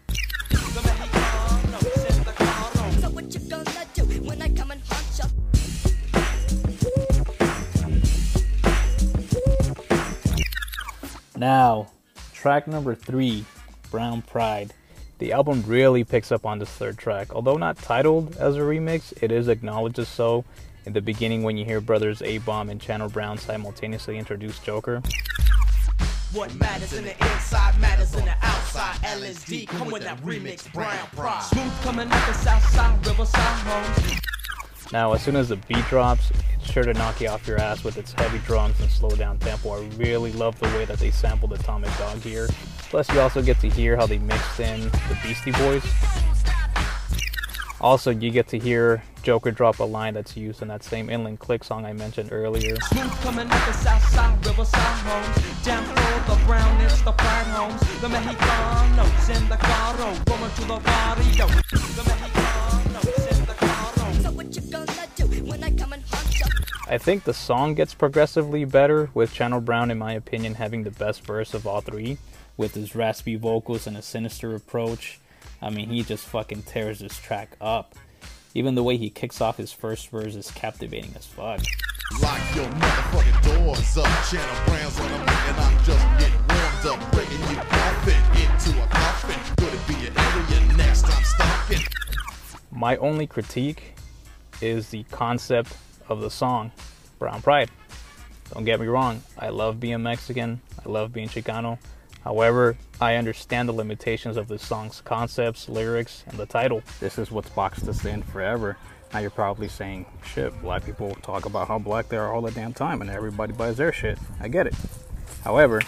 Now, 11.36 11.88
track 12.32 12.68
number 12.68 12.94
three, 12.94 13.44
Brown 13.90 14.22
Pride. 14.22 14.72
The 15.18 15.32
album 15.32 15.64
really 15.66 16.04
picks 16.04 16.30
up 16.30 16.46
on 16.46 16.60
this 16.60 16.68
third 16.68 16.98
track. 16.98 17.34
Although 17.34 17.56
not 17.56 17.78
titled 17.78 18.36
as 18.36 18.56
a 18.56 18.60
remix, 18.60 19.12
it 19.20 19.32
is 19.32 19.48
acknowledged 19.48 19.98
as 19.98 20.08
so. 20.08 20.44
In 20.84 20.92
the 20.92 21.00
beginning, 21.00 21.42
when 21.42 21.56
you 21.56 21.64
hear 21.64 21.80
brothers 21.80 22.22
A 22.22 22.38
Bomb 22.38 22.70
and 22.70 22.80
Channel 22.80 23.08
Brown 23.08 23.38
simultaneously 23.38 24.18
introduce 24.18 24.58
Joker. 24.60 25.02
What 26.32 26.54
matters 26.58 26.94
in 26.94 27.04
the 27.04 27.10
inside 27.10 27.78
matters 27.78 28.14
in 28.14 28.24
the 28.24 28.34
outside. 28.40 28.96
LSD 29.02 29.68
come 29.68 29.90
with 29.90 30.02
that 30.04 30.18
remix, 30.22 30.72
Brown 30.72 31.06
Pride. 31.14 31.42
Smooth 31.42 31.82
coming 31.82 32.08
out 32.10 32.26
the 32.26 32.32
south 32.32 32.66
side, 32.70 33.06
riverside 33.06 33.38
homes. 33.38 34.20
Now, 34.92 35.12
as 35.12 35.22
soon 35.22 35.36
as 35.36 35.50
the 35.50 35.56
beat 35.56 35.84
drops, 35.88 36.30
it's 36.54 36.72
sure 36.72 36.84
to 36.84 36.94
knock 36.94 37.20
you 37.20 37.28
off 37.28 37.46
your 37.46 37.60
ass 37.60 37.84
with 37.84 37.98
its 37.98 38.14
heavy 38.14 38.38
drums 38.46 38.80
and 38.80 38.90
slow 38.90 39.10
down 39.10 39.38
tempo. 39.40 39.82
I 39.82 39.86
really 39.98 40.32
love 40.32 40.58
the 40.58 40.68
way 40.68 40.86
that 40.86 40.98
they 40.98 41.10
sampled 41.10 41.52
Atomic 41.52 41.94
Dog 41.98 42.18
here. 42.20 42.48
Plus, 42.88 43.10
you 43.12 43.20
also 43.20 43.42
get 43.42 43.60
to 43.60 43.68
hear 43.68 43.94
how 43.96 44.06
they 44.06 44.18
mixed 44.18 44.58
in 44.58 44.80
the 44.80 45.18
Beastie 45.22 45.52
Boys. 45.52 45.84
Also, 47.82 48.12
you 48.12 48.30
get 48.30 48.46
to 48.46 48.58
hear 48.58 49.02
Joker 49.24 49.50
drop 49.50 49.80
a 49.80 49.84
line 49.84 50.14
that's 50.14 50.36
used 50.36 50.62
in 50.62 50.68
that 50.68 50.84
same 50.84 51.10
Inland 51.10 51.40
Click 51.40 51.64
song 51.64 51.84
I 51.84 51.92
mentioned 51.92 52.28
earlier. 52.32 52.76
Smooth 52.80 53.10
coming 53.22 53.50
up 53.50 53.66
the 53.66 53.72
south 53.72 54.08
side, 54.08 54.46
riverside 54.46 54.80
homes. 54.80 55.64
Down 55.64 55.84
for 55.84 56.30
the 56.30 56.46
brown, 56.46 56.80
it's 56.80 57.02
the 57.02 57.10
pride 57.10 57.46
homes. 57.46 57.80
The 58.00 58.06
Mexicanos 58.06 59.36
in 59.36 59.48
the 59.48 59.56
carro, 59.56 60.14
going 60.26 60.52
to 60.52 60.60
the 60.60 60.78
barrio. 60.78 61.46
The 61.48 62.02
Mexicanos 62.06 63.38
in 63.38 63.46
the 63.46 63.54
carro. 63.54 64.12
So 64.22 64.30
what 64.30 64.54
you 64.54 64.62
gonna 64.70 65.08
do 65.16 65.26
when 65.44 65.64
I 65.64 65.70
come 65.72 65.92
and 65.92 66.04
hunt 66.04 66.38
you? 66.38 66.46
I 66.86 66.98
think 66.98 67.24
the 67.24 67.34
song 67.34 67.74
gets 67.74 67.94
progressively 67.94 68.64
better, 68.64 69.10
with 69.12 69.32
Channel 69.32 69.60
Brown, 69.60 69.90
in 69.90 69.98
my 69.98 70.12
opinion, 70.12 70.54
having 70.54 70.84
the 70.84 70.92
best 70.92 71.24
verse 71.24 71.52
of 71.52 71.66
all 71.66 71.80
three 71.80 72.18
with 72.56 72.74
his 72.74 72.94
raspy 72.94 73.34
vocals 73.34 73.88
and 73.88 73.96
a 73.96 74.02
sinister 74.02 74.54
approach. 74.54 75.18
I 75.62 75.70
mean, 75.70 75.88
he 75.88 76.02
just 76.02 76.26
fucking 76.26 76.62
tears 76.62 76.98
this 76.98 77.16
track 77.18 77.56
up. 77.60 77.94
Even 78.54 78.74
the 78.74 78.82
way 78.82 78.96
he 78.96 79.08
kicks 79.08 79.40
off 79.40 79.56
his 79.56 79.72
first 79.72 80.08
verse 80.08 80.34
is 80.34 80.50
captivating 80.50 81.12
as 81.16 81.24
fuck. 81.24 81.60
Lock 82.20 82.40
your 82.54 82.66
motherfucking 82.66 83.42
doors 83.44 83.96
up, 83.96 84.28
channel 84.28 84.66
brands 84.66 84.98
on 84.98 85.08
them, 85.08 85.20
and 85.20 85.56
I'm 85.56 85.84
just 85.84 86.04
getting 86.18 86.38
warmed 86.48 87.00
up, 87.00 87.12
bringing 87.12 87.40
you 87.48 87.56
coffin 87.62 88.22
into 88.42 88.82
a 88.82 88.86
coffin. 88.88 89.56
Could 89.56 89.72
it 89.72 89.88
be 89.88 89.94
an 90.08 90.18
area 90.18 90.76
next 90.76 91.04
I'm 91.04 91.24
stalking? 91.24 91.86
My 92.70 92.96
only 92.96 93.26
critique 93.26 93.94
is 94.60 94.90
the 94.90 95.04
concept 95.04 95.76
of 96.08 96.20
the 96.20 96.30
song, 96.30 96.72
Brown 97.18 97.40
Pride. 97.40 97.70
Don't 98.52 98.64
get 98.64 98.80
me 98.80 98.88
wrong, 98.88 99.22
I 99.38 99.48
love 99.48 99.80
being 99.80 100.02
Mexican, 100.02 100.60
I 100.84 100.88
love 100.88 101.12
being 101.12 101.28
Chicano, 101.28 101.78
However, 102.24 102.76
I 103.00 103.16
understand 103.16 103.68
the 103.68 103.72
limitations 103.72 104.36
of 104.36 104.48
this 104.48 104.64
song's 104.64 105.00
concepts, 105.00 105.68
lyrics, 105.68 106.24
and 106.28 106.38
the 106.38 106.46
title. 106.46 106.82
This 107.00 107.18
is 107.18 107.30
what's 107.30 107.50
boxed 107.50 107.88
us 107.88 108.04
in 108.04 108.22
forever. 108.22 108.76
Now 109.12 109.18
you're 109.18 109.30
probably 109.30 109.68
saying, 109.68 110.06
shit, 110.24 110.58
black 110.62 110.84
people 110.84 111.14
talk 111.16 111.44
about 111.44 111.68
how 111.68 111.78
black 111.78 112.08
they 112.08 112.16
are 112.16 112.32
all 112.32 112.40
the 112.40 112.50
damn 112.50 112.72
time 112.72 113.02
and 113.02 113.10
everybody 113.10 113.52
buys 113.52 113.76
their 113.76 113.92
shit. 113.92 114.18
I 114.40 114.48
get 114.48 114.66
it. 114.66 114.74
However, 115.44 115.80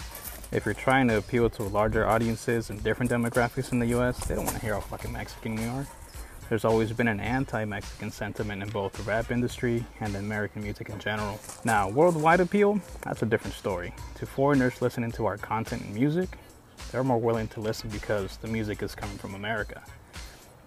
if 0.51 0.65
you're 0.65 0.73
trying 0.73 1.07
to 1.07 1.17
appeal 1.17 1.49
to 1.51 1.63
larger 1.63 2.05
audiences 2.05 2.69
and 2.69 2.83
different 2.83 3.11
demographics 3.11 3.71
in 3.71 3.79
the 3.79 3.87
US, 3.97 4.19
they 4.25 4.35
don't 4.35 4.45
want 4.45 4.57
to 4.57 4.61
hear 4.61 4.73
how 4.75 4.81
fucking 4.81 5.11
Mexican 5.11 5.55
we 5.55 5.65
are. 5.65 5.87
There's 6.47 6.63
always 6.63 6.91
been 6.91 7.07
an 7.07 7.19
anti-Mexican 7.19 8.11
sentiment 8.11 8.61
in 8.61 8.69
both 8.69 8.93
the 8.93 9.01
rap 9.01 9.31
industry 9.31 9.83
and 9.99 10.15
American 10.15 10.61
music 10.61 10.89
in 10.89 10.99
general. 10.99 11.39
Now, 11.63 11.89
worldwide 11.89 12.39
appeal, 12.39 12.79
that's 13.01 13.23
a 13.23 13.25
different 13.25 13.55
story. 13.55 13.93
To 14.15 14.27
foreigners 14.27 14.79
listening 14.79 15.11
to 15.13 15.25
our 15.25 15.37
content 15.37 15.81
and 15.81 15.95
music, 15.95 16.37
they're 16.91 17.03
more 17.03 17.17
willing 17.17 17.47
to 17.49 17.61
listen 17.61 17.89
because 17.89 18.37
the 18.37 18.47
music 18.47 18.83
is 18.83 18.93
coming 18.93 19.17
from 19.17 19.33
America. 19.33 19.81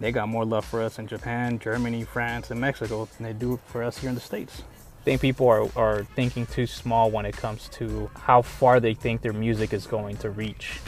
They 0.01 0.11
got 0.11 0.27
more 0.27 0.43
love 0.43 0.65
for 0.65 0.81
us 0.81 0.99
in 0.99 1.07
Japan, 1.07 1.59
Germany, 1.59 2.03
France, 2.03 2.51
and 2.51 2.59
Mexico 2.59 3.07
than 3.17 3.25
they 3.25 3.33
do 3.33 3.57
for 3.67 3.81
us 3.81 3.97
here 3.97 4.09
in 4.09 4.15
the 4.15 4.21
States. 4.21 4.63
I 4.99 5.03
think 5.03 5.21
people 5.21 5.47
are, 5.47 5.69
are 5.77 6.03
thinking 6.03 6.45
too 6.45 6.67
small 6.67 7.09
when 7.09 7.25
it 7.25 7.37
comes 7.37 7.69
to 7.69 8.11
how 8.15 8.41
far 8.41 8.81
they 8.81 8.93
think 8.93 9.21
their 9.21 9.31
music 9.31 9.71
is 9.73 9.87
going 9.87 10.17
to 10.17 10.29
reach. 10.29 10.81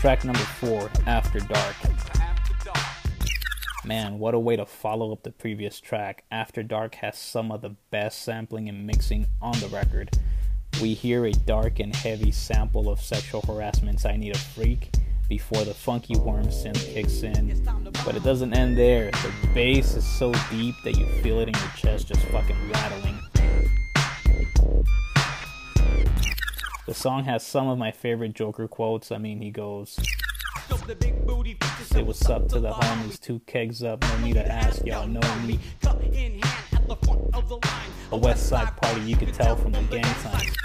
Track 0.00 0.24
number 0.24 0.40
four, 0.40 0.90
After 1.06 1.38
Dark. 1.38 1.76
Man, 3.84 4.20
what 4.20 4.34
a 4.34 4.38
way 4.38 4.54
to 4.54 4.64
follow 4.64 5.10
up 5.10 5.24
the 5.24 5.32
previous 5.32 5.80
track. 5.80 6.22
After 6.30 6.62
Dark 6.62 6.94
has 6.96 7.18
some 7.18 7.50
of 7.50 7.62
the 7.62 7.74
best 7.90 8.22
sampling 8.22 8.68
and 8.68 8.86
mixing 8.86 9.26
on 9.40 9.58
the 9.58 9.66
record. 9.66 10.08
We 10.80 10.94
hear 10.94 11.26
a 11.26 11.32
dark 11.32 11.80
and 11.80 11.94
heavy 11.94 12.30
sample 12.30 12.88
of 12.88 13.00
sexual 13.00 13.40
harassment's 13.40 14.06
I 14.06 14.16
Need 14.16 14.36
a 14.36 14.38
Freak 14.38 14.94
before 15.28 15.64
the 15.64 15.74
funky 15.74 16.16
worm 16.16 16.46
synth 16.46 16.94
kicks 16.94 17.24
in. 17.24 17.60
But 18.04 18.14
it 18.14 18.22
doesn't 18.22 18.54
end 18.54 18.78
there. 18.78 19.10
The 19.10 19.32
bass 19.52 19.96
is 19.96 20.06
so 20.06 20.32
deep 20.48 20.76
that 20.84 20.96
you 20.96 21.06
feel 21.20 21.40
it 21.40 21.48
in 21.48 21.54
your 21.54 21.72
chest 21.76 22.06
just 22.06 22.20
fucking 22.26 22.70
rattling. 22.70 23.18
The 26.86 26.94
song 26.94 27.24
has 27.24 27.44
some 27.44 27.66
of 27.66 27.78
my 27.78 27.90
favorite 27.90 28.34
Joker 28.34 28.68
quotes. 28.68 29.10
I 29.10 29.18
mean, 29.18 29.40
he 29.40 29.50
goes, 29.50 29.98
Say 31.92 32.02
what's 32.02 32.26
up 32.30 32.48
to 32.48 32.58
the 32.58 32.70
homies, 32.70 33.20
two 33.20 33.40
kegs 33.40 33.82
up, 33.82 34.00
no 34.00 34.18
need 34.24 34.32
to 34.34 34.50
ask, 34.50 34.82
y'all 34.86 35.06
know 35.06 35.20
me. 35.46 35.60
A 38.10 38.16
West 38.16 38.48
Side 38.48 38.74
party, 38.78 39.02
you 39.02 39.14
could 39.14 39.34
tell 39.34 39.56
from 39.56 39.72
the 39.72 39.82
gang 39.82 40.04
signs. 40.04 40.56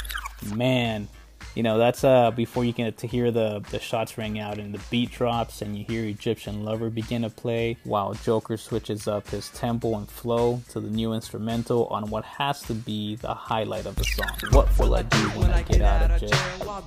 Man, 0.56 1.10
you 1.54 1.64
know 1.64 1.78
that's 1.78 2.06
uh 2.06 2.32
before 2.32 2.64
you 2.64 2.72
get 2.72 2.98
to 3.00 3.08
hear 3.08 3.30
the 3.32 3.60
the 3.72 3.80
shots 3.80 4.18
ring 4.18 4.40
out 4.40 4.58
and 4.58 4.74
the 4.74 4.80
beat 4.90 5.12
drops 5.12 5.62
and 5.62 5.78
you 5.78 5.84
hear 5.84 6.06
Egyptian 6.06 6.64
Lover 6.64 6.90
begin 6.90 7.24
to 7.24 7.30
play 7.30 7.76
while 7.84 8.14
Joker 8.14 8.56
switches 8.56 9.06
up 9.06 9.28
his 9.28 9.50
tempo 9.50 9.98
and 9.98 10.10
flow 10.10 10.62
to 10.70 10.80
the 10.80 10.90
new 10.90 11.12
instrumental 11.12 11.88
on 11.88 12.10
what 12.10 12.24
has 12.24 12.62
to 12.62 12.74
be 12.74 13.18
the 13.18 13.34
highlight 13.34 13.86
of 13.86 13.98
the 13.98 14.06
song. 14.06 14.52
What 14.52 14.80
will 14.80 14.96
I 14.96 15.02
do 15.02 15.18
when 15.32 15.52
I 15.52 15.64
get 15.64 15.82
out 15.82 16.10
of 16.10 16.22
jail? 16.22 16.86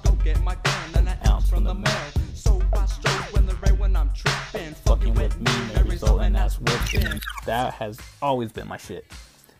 Ounce 1.27 1.51
from 1.51 1.65
the 1.65 1.75
mail. 1.75 2.60
I 2.75 2.87
when 3.31 3.47
the 3.47 3.55
right 3.57 3.79
when 3.79 3.97
I'm 3.97 4.11
tripping. 4.15 4.75
Fucking 4.75 5.15
with 5.15 5.39
me 5.41 5.53
may 5.75 5.83
result 5.83 6.23
in 6.23 6.37
ass 6.37 6.59
whipping. 6.59 7.21
That 7.47 7.75
has 7.75 7.99
always 8.23 8.53
been 8.53 8.69
my 8.69 8.77
shit. 8.77 9.07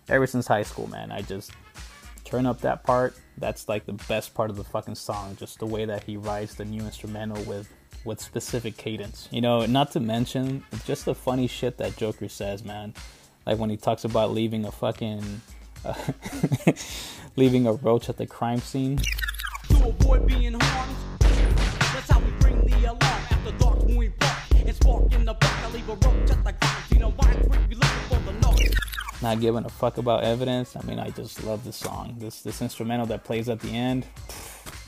Ever 0.09 0.26
since 0.26 0.47
high 0.47 0.62
school, 0.62 0.87
man. 0.88 1.11
I 1.11 1.23
just 1.23 1.52
turn 2.25 2.47
up 2.47 2.61
that 2.61 2.85
part. 2.85 3.14
That's 3.38 3.69
like 3.69 3.87
the 3.87 3.95
best 4.09 4.35
part 4.35 4.50
of 4.50 4.57
the 4.57 4.64
fucking 4.64 4.95
song. 4.95 5.37
Just 5.37 5.59
the 5.59 5.67
way 5.67 5.85
that 5.85 6.05
he 6.05 6.17
writes 6.17 6.55
the 6.55 6.64
new 6.64 6.83
instrumental 6.83 7.43
with 7.45 7.69
with 8.05 8.21
specific 8.21 8.76
cadence. 8.76 9.29
You 9.31 9.40
know, 9.40 9.67
not 9.67 9.93
to 9.93 10.00
mention 10.00 10.64
just 10.85 11.05
the 11.05 11.14
funny 11.14 11.47
shit 11.47 11.79
that 11.79 11.97
Joker 11.97 12.29
says, 12.29 12.64
man. 12.64 12.95
Like 13.47 13.59
when 13.59 13.71
he 13.71 13.76
talks 13.76 14.05
about 14.05 14.33
leaving 14.33 14.64
a 14.64 14.73
fucking 14.73 15.40
uh, 15.85 15.95
leaving 17.37 17.67
a 17.67 17.73
roach 17.73 18.09
at 18.09 18.17
the 18.17 18.26
crime 18.26 18.61
scene. 18.61 19.00
And 24.67 24.76
spark 24.76 25.12
in 25.12 25.25
the 25.25 25.35
back. 25.35 25.64
I 25.64 25.71
leave 25.71 25.88
a 25.88 25.95
rope 25.95 26.26
just 26.26 26.45
like 26.45 26.57
you 26.90 26.99
know 26.99 27.11
why 27.17 27.35
we 27.50 27.75
looking 27.75 27.81
for 28.09 28.19
the 28.21 28.33
noise. 28.40 28.75
Not 29.23 29.40
giving 29.40 29.64
a 29.64 29.69
fuck 29.69 29.99
about 29.99 30.25
evidence. 30.25 30.76
I 30.76 30.83
mean, 30.83 30.99
I 30.99 31.11
just 31.11 31.45
love 31.45 31.64
the 31.64 31.73
song. 31.73 32.17
This 32.19 32.43
this 32.43 32.62
instrumental 32.62 33.07
that 33.07 33.25
plays 33.25 33.49
at 33.49 33.61
the 33.61 33.71
end, 33.71 34.07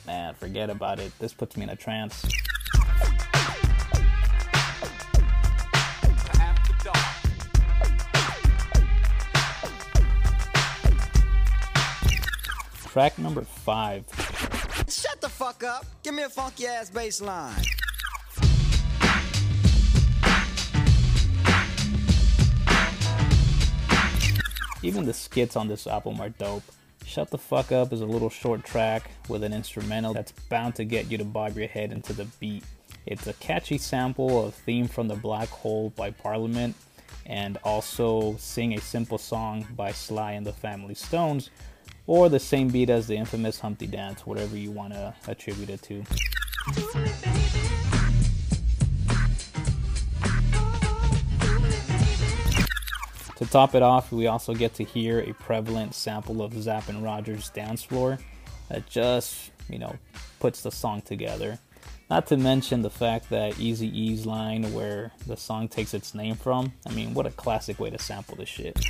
man, 0.07 0.35
forget 0.35 0.71
about 0.71 1.00
it. 1.00 1.12
This 1.19 1.33
puts 1.33 1.57
me 1.57 1.64
in 1.64 1.71
a 1.71 1.76
trance. 1.76 2.26
Track 12.93 13.19
number 13.19 13.41
five. 13.41 14.05
Shut 14.87 15.19
the 15.23 15.29
fuck 15.31 15.64
up. 15.64 15.87
Give 16.02 16.12
me 16.14 16.25
a 16.25 16.29
funky 16.29 16.67
ass 16.67 16.91
bass 16.91 17.23
line. 17.23 17.55
Even 24.83 25.07
the 25.07 25.15
skits 25.15 25.57
on 25.57 25.69
this 25.69 25.87
album 25.87 26.21
are 26.21 26.31
dope. 26.31 26.65
Shut 27.05 27.31
the 27.31 27.39
Fuck 27.39 27.71
Up 27.73 27.93
is 27.93 28.01
a 28.01 28.07
little 28.07 28.31
short 28.31 28.65
track 28.65 29.11
with 29.29 29.45
an 29.45 29.53
instrumental 29.53 30.12
that's 30.12 30.33
bound 30.33 30.75
to 30.77 30.85
get 30.85 31.11
you 31.11 31.19
to 31.19 31.25
bob 31.25 31.57
your 31.57 31.69
head 31.69 31.93
into 31.93 32.12
the 32.12 32.25
beat. 32.41 32.65
It's 33.07 33.27
a 33.27 33.33
catchy 33.35 33.79
sample 33.79 34.45
of 34.47 34.55
Theme 34.55 34.89
from 34.89 35.09
the 35.09 35.17
Black 35.17 35.49
Hole 35.49 35.91
by 35.91 36.11
Parliament 36.11 36.75
and 37.27 37.59
also 37.65 38.37
Sing 38.39 38.75
a 38.75 38.81
Simple 38.81 39.19
Song 39.19 39.67
by 39.77 39.93
Sly 39.93 40.33
and 40.33 40.47
the 40.47 40.53
Family 40.53 40.95
Stones, 40.95 41.51
or 42.07 42.29
the 42.29 42.41
same 42.41 42.69
beat 42.69 42.91
as 42.91 43.07
the 43.07 43.17
infamous 43.17 43.61
Humpty 43.61 43.87
Dance, 43.87 44.27
whatever 44.27 44.57
you 44.57 44.73
want 44.73 44.93
to 44.93 45.15
attribute 45.29 45.71
it 45.71 45.83
to. 45.83 46.05
Top 53.52 53.75
it 53.75 53.82
off, 53.82 54.11
we 54.11 54.28
also 54.28 54.54
get 54.54 54.73
to 54.76 54.82
hear 54.82 55.21
a 55.21 55.35
prevalent 55.35 55.94
sample 55.94 56.40
of 56.40 56.54
Zapp 56.54 56.88
and 56.88 57.04
Roger's 57.04 57.50
dance 57.50 57.82
floor 57.82 58.18
that 58.71 58.88
just, 58.88 59.50
you 59.68 59.78
know, 59.78 59.94
puts 60.40 60.62
the 60.62 60.71
song 60.71 61.02
together. 61.02 61.59
Not 62.09 62.26
to 62.28 62.38
mention 62.38 62.80
the 62.80 62.88
fact 62.88 63.28
that 63.28 63.52
Eazy-E's 63.56 64.25
line, 64.25 64.73
where 64.73 65.12
the 65.26 65.37
song 65.37 65.68
takes 65.68 65.92
its 65.92 66.14
name 66.14 66.37
from, 66.37 66.73
I 66.87 66.92
mean, 66.92 67.12
what 67.12 67.26
a 67.26 67.30
classic 67.30 67.78
way 67.78 67.90
to 67.90 67.99
sample 67.99 68.37
this 68.37 68.49
shit. 68.49 68.82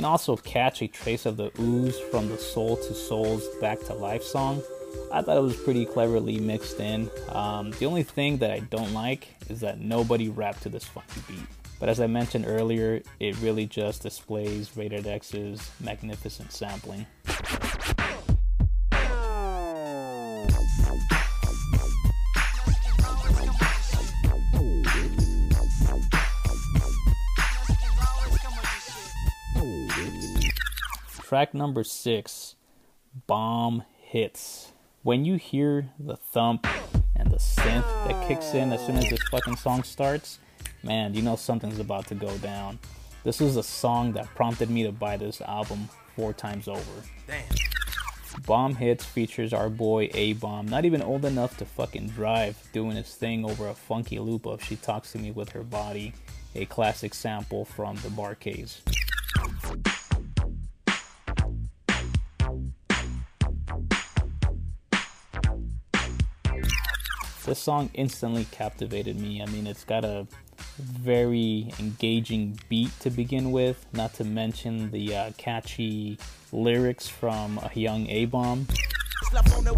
Can 0.00 0.06
also 0.06 0.34
catch 0.34 0.80
a 0.80 0.88
trace 0.88 1.26
of 1.26 1.36
the 1.36 1.52
ooze 1.60 1.98
from 2.10 2.30
the 2.30 2.38
Soul 2.38 2.78
II 2.88 2.94
Soul's 2.94 3.46
Back 3.60 3.80
to 3.80 3.92
Life 3.92 4.22
song. 4.22 4.62
I 5.12 5.20
thought 5.20 5.36
it 5.36 5.42
was 5.42 5.56
pretty 5.56 5.84
cleverly 5.84 6.38
mixed 6.40 6.80
in. 6.80 7.10
Um, 7.28 7.72
the 7.72 7.84
only 7.84 8.02
thing 8.02 8.38
that 8.38 8.50
I 8.50 8.60
don't 8.60 8.94
like 8.94 9.36
is 9.50 9.60
that 9.60 9.78
nobody 9.78 10.30
rapped 10.30 10.62
to 10.62 10.70
this 10.70 10.84
funky 10.84 11.20
beat. 11.28 11.46
But 11.78 11.90
as 11.90 12.00
I 12.00 12.06
mentioned 12.06 12.46
earlier, 12.48 13.02
it 13.18 13.38
really 13.42 13.66
just 13.66 14.00
displays 14.00 14.74
Rated 14.74 15.06
X's 15.06 15.70
magnificent 15.80 16.50
sampling. 16.50 17.04
Track 31.30 31.54
number 31.54 31.84
six, 31.84 32.56
Bomb 33.28 33.84
Hits. 34.00 34.72
When 35.04 35.24
you 35.24 35.36
hear 35.36 35.88
the 35.96 36.16
thump 36.16 36.66
and 37.14 37.30
the 37.30 37.36
synth 37.36 37.86
that 38.08 38.26
kicks 38.26 38.52
in 38.52 38.72
as 38.72 38.84
soon 38.84 38.96
as 38.96 39.08
this 39.08 39.22
fucking 39.30 39.54
song 39.54 39.84
starts, 39.84 40.40
man, 40.82 41.14
you 41.14 41.22
know 41.22 41.36
something's 41.36 41.78
about 41.78 42.08
to 42.08 42.16
go 42.16 42.36
down. 42.38 42.80
This 43.22 43.40
is 43.40 43.56
a 43.56 43.62
song 43.62 44.10
that 44.14 44.26
prompted 44.34 44.70
me 44.70 44.82
to 44.82 44.90
buy 44.90 45.16
this 45.16 45.40
album 45.42 45.88
four 46.16 46.32
times 46.32 46.66
over. 46.66 46.80
Damn. 47.28 47.44
Bomb 48.44 48.74
Hits 48.74 49.04
features 49.04 49.52
our 49.52 49.70
boy 49.70 50.10
A 50.14 50.32
Bomb, 50.32 50.66
not 50.66 50.84
even 50.84 51.00
old 51.00 51.24
enough 51.24 51.56
to 51.58 51.64
fucking 51.64 52.08
drive, 52.08 52.56
doing 52.72 52.96
his 52.96 53.14
thing 53.14 53.44
over 53.44 53.68
a 53.68 53.74
funky 53.74 54.18
loop 54.18 54.46
of 54.46 54.64
She 54.64 54.74
Talks 54.74 55.12
to 55.12 55.18
Me 55.20 55.30
with 55.30 55.50
Her 55.50 55.62
Body, 55.62 56.12
a 56.56 56.64
classic 56.64 57.14
sample 57.14 57.64
from 57.64 57.94
the 57.98 58.10
Bar-Kays. 58.10 58.82
This 67.50 67.58
song 67.58 67.90
instantly 67.94 68.44
captivated 68.52 69.18
me. 69.18 69.42
I 69.42 69.46
mean, 69.46 69.66
it's 69.66 69.82
got 69.82 70.04
a 70.04 70.24
very 70.78 71.72
engaging 71.80 72.56
beat 72.68 72.92
to 73.00 73.10
begin 73.10 73.50
with, 73.50 73.84
not 73.92 74.14
to 74.14 74.24
mention 74.24 74.88
the 74.92 75.16
uh, 75.16 75.32
catchy 75.36 76.16
lyrics 76.52 77.08
from 77.08 77.58
a 77.58 77.70
young 77.76 78.06
A 78.06 78.26
Bomb. 78.26 78.68
on 79.56 79.64
the 79.64 79.74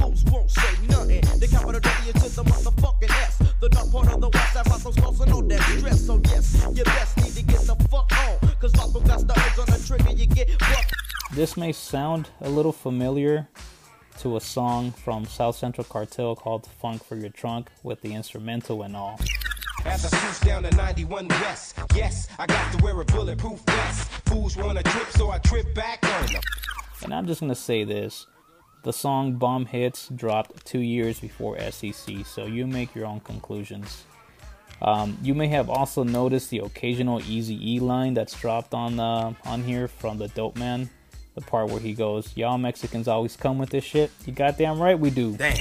fools 0.00 0.24
won't 0.24 0.50
say 0.50 0.86
nothing. 0.88 1.20
The 1.38 1.46
capital 1.48 1.80
W 1.80 2.12
to 2.12 2.18
the 2.18 2.42
motherfucking 2.42 3.22
S. 3.22 3.38
The 3.60 3.68
dark 3.68 3.92
part 3.92 4.08
of 4.08 4.20
the 4.20 4.30
west, 4.30 4.54
that 4.54 5.78
stress. 5.78 6.04
So 6.04 6.20
yes, 6.24 6.66
you 6.74 6.82
best 6.82 7.16
need 7.18 7.34
to 7.34 7.42
get 7.44 7.60
the 7.68 7.76
fuck 7.88 8.10
on. 8.18 8.50
Cause 8.60 8.72
got 8.72 8.92
the 8.92 9.34
on 9.60 9.66
the 9.66 9.84
trigger, 9.86 10.10
you 10.10 10.26
get 10.26 10.50
This 11.34 11.56
may 11.56 11.70
sound 11.70 12.30
a 12.40 12.48
little 12.48 12.72
familiar 12.72 13.48
to 14.18 14.36
a 14.36 14.40
song 14.40 14.92
from 14.92 15.24
South 15.24 15.56
Central 15.56 15.84
Cartel 15.84 16.36
called 16.36 16.66
Funk 16.80 17.04
for 17.04 17.16
Your 17.16 17.30
Trunk 17.30 17.70
with 17.82 18.00
the 18.00 18.14
instrumental 18.14 18.82
and 18.82 18.96
all. 18.96 19.18
As 19.84 20.12
I 20.12 20.46
down 20.46 20.62
to 20.62 20.70
91 20.76 21.28
West, 21.28 21.78
yes, 21.94 22.28
I 22.38 22.46
got 22.46 22.72
to 22.72 22.82
wear 22.82 23.00
a 23.00 23.04
bulletproof 23.04 23.60
vest. 23.60 24.08
Fools 24.26 24.56
wanna 24.56 24.82
trip, 24.82 25.08
so 25.10 25.30
I 25.30 25.38
trip 25.38 25.74
back 25.74 26.04
on 26.04 26.26
them. 26.32 26.42
And 27.02 27.14
I'm 27.14 27.26
just 27.26 27.40
gonna 27.40 27.54
say 27.54 27.84
this. 27.84 28.26
The 28.82 28.92
song 28.92 29.34
Bomb 29.34 29.66
Hits 29.66 30.08
dropped 30.08 30.64
two 30.64 30.80
years 30.80 31.20
before 31.20 31.58
SEC, 31.70 32.24
so 32.24 32.46
you 32.46 32.66
make 32.66 32.94
your 32.94 33.06
own 33.06 33.20
conclusions. 33.20 34.04
Um, 34.82 35.18
you 35.22 35.34
may 35.34 35.48
have 35.48 35.70
also 35.70 36.02
noticed 36.02 36.50
the 36.50 36.58
occasional 36.58 37.20
Easy 37.22 37.74
E 37.74 37.80
line 37.80 38.14
that's 38.14 38.38
dropped 38.38 38.74
on 38.74 39.00
uh, 39.00 39.32
on 39.44 39.62
here 39.62 39.88
from 39.88 40.18
the 40.18 40.28
Dope 40.28 40.56
Man 40.56 40.90
the 41.34 41.40
part 41.40 41.70
where 41.70 41.80
he 41.80 41.92
goes, 41.92 42.36
Y'all 42.36 42.58
Mexicans 42.58 43.08
always 43.08 43.36
come 43.36 43.58
with 43.58 43.70
this 43.70 43.84
shit. 43.84 44.10
You 44.26 44.32
goddamn 44.32 44.80
right 44.80 44.98
we 44.98 45.10
do. 45.10 45.36
Damn. 45.36 45.56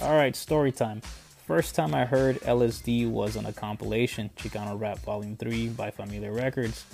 Alright, 0.00 0.36
story 0.36 0.72
time. 0.72 1.00
First 1.46 1.74
time 1.74 1.94
I 1.94 2.04
heard 2.04 2.40
LSD 2.42 3.10
was 3.10 3.36
on 3.36 3.46
a 3.46 3.52
compilation, 3.52 4.30
Chicano 4.36 4.78
Rap 4.78 4.98
Volume 4.98 5.36
3 5.36 5.68
by 5.68 5.90
Familia 5.90 6.30
Records. 6.30 6.84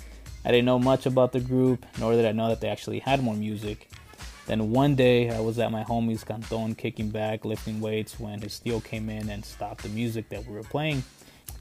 I 0.45 0.51
didn't 0.51 0.65
know 0.65 0.79
much 0.79 1.05
about 1.05 1.33
the 1.33 1.39
group, 1.39 1.85
nor 1.99 2.13
did 2.13 2.25
I 2.25 2.31
know 2.31 2.47
that 2.47 2.61
they 2.61 2.69
actually 2.69 2.99
had 2.99 3.21
more 3.21 3.35
music. 3.35 3.89
Then 4.45 4.71
one 4.71 4.95
day 4.95 5.29
I 5.29 5.39
was 5.39 5.59
at 5.59 5.71
my 5.71 5.83
homie's 5.83 6.23
canton 6.23 6.75
kicking 6.75 7.09
back, 7.09 7.43
lifting 7.43 7.81
weights 7.81 8.19
when 8.19 8.39
his 8.41 8.53
steel 8.53 8.79
came 8.79 9.09
in 9.09 9.29
and 9.29 9.43
stopped 9.43 9.83
the 9.83 9.89
music 9.89 10.29
that 10.29 10.45
we 10.45 10.53
were 10.53 10.63
playing. 10.63 11.03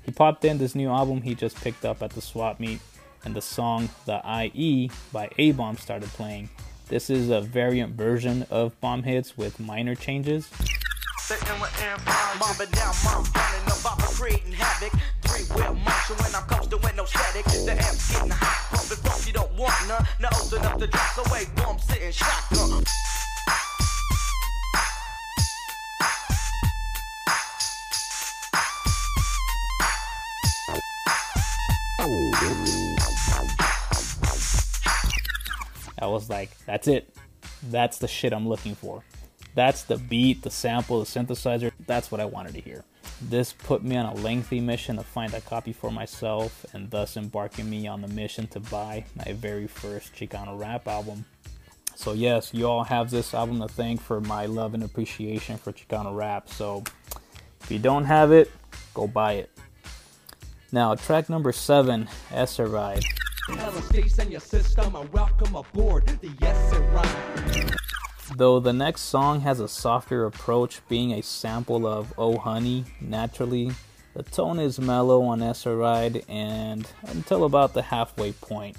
He 0.05 0.13
popped 0.13 0.45
in 0.45 0.59
this 0.59 0.75
new 0.75 0.91
album 0.91 1.23
he 1.23 1.35
just 1.35 1.57
picked 1.57 1.85
up 1.85 2.03
at 2.03 2.11
the 2.11 2.21
swap 2.21 2.61
meet 2.61 2.81
and 3.25 3.35
the 3.35 3.41
song 3.41 3.89
The 4.07 4.21
IE 4.55 4.91
by 5.13 5.31
A 5.39 5.53
Bomb 5.53 5.77
started 5.77 6.09
playing. 6.11 6.49
This 6.89 7.11
is 7.11 7.31
a 7.31 7.41
variant 7.41 7.95
version 7.95 8.47
of 8.51 8.79
Bomb 8.81 9.03
Hits 9.03 9.37
with 9.37 9.59
minor 9.59 9.95
changes. 9.95 10.51
I 36.05 36.07
was 36.09 36.29
like, 36.29 36.51
that's 36.67 36.87
it. 36.87 37.17
That's 37.71 37.99
the 37.99 38.09
shit 38.09 38.35
I'm 38.35 38.47
looking 38.47 38.75
for. 38.75 39.03
That's 39.55 39.85
the 39.85 39.97
beat, 39.97 40.43
the 40.43 40.51
sample, 40.51 41.01
the 41.01 41.07
synthesizer. 41.07 41.73
That's 41.87 42.11
what 42.11 42.21
I 42.21 42.27
wanted 42.27 42.55
to 42.55 42.61
hear. 42.61 42.85
This 43.23 43.55
put 43.55 43.83
me 43.83 43.97
on 43.97 44.05
a 44.05 44.15
lengthy 44.21 44.61
mission 44.61 44.97
to 44.97 45.03
find 45.03 45.33
a 45.33 45.41
copy 45.41 45.73
for 45.73 45.91
myself 45.91 46.67
and 46.75 46.91
thus 46.91 47.17
embarking 47.17 47.71
me 47.71 47.87
on 47.87 48.03
the 48.03 48.09
mission 48.09 48.47
to 48.49 48.61
buy 48.61 49.05
my 49.17 49.33
very 49.33 49.67
first 49.67 50.15
Chicano 50.15 50.59
rap 50.59 50.87
album. 50.89 51.25
So, 51.95 52.13
yes, 52.13 52.53
you 52.53 52.67
all 52.67 52.85
have 52.85 53.11
this 53.11 53.33
album 53.33 53.61
to 53.61 53.69
thank 53.69 54.03
for 54.03 54.21
my 54.21 54.45
love 54.45 54.75
and 54.75 54.83
appreciation 54.83 55.57
for 55.57 55.73
Chicano 55.73 56.15
rap. 56.15 56.51
So, 56.51 56.83
if 57.63 57.71
you 57.71 57.79
don't 57.79 58.05
have 58.05 58.31
it, 58.31 58.51
go 58.93 59.07
buy 59.07 59.35
it. 59.35 59.51
Now, 60.71 60.97
track 60.97 61.31
number 61.31 61.53
seven, 61.53 62.09
Essa 66.41 66.81
Ride. 66.81 67.77
Though 68.37 68.59
the 68.59 68.73
next 68.73 69.03
song 69.03 69.43
has 69.43 69.61
a 69.61 69.69
softer 69.69 70.25
approach, 70.25 70.81
being 70.89 71.13
a 71.13 71.23
sample 71.23 71.87
of 71.87 72.15
Oh 72.17 72.39
Honey, 72.39 72.87
naturally, 73.03 73.73
the 74.15 74.23
tone 74.23 74.59
is 74.59 74.81
mellow 74.81 75.23
on 75.25 75.43
Essa 75.43 75.77
Ride 75.77 76.25
and 76.27 76.89
until 77.03 77.45
about 77.45 77.75
the 77.75 77.83
halfway 77.83 78.33
point. 78.33 78.79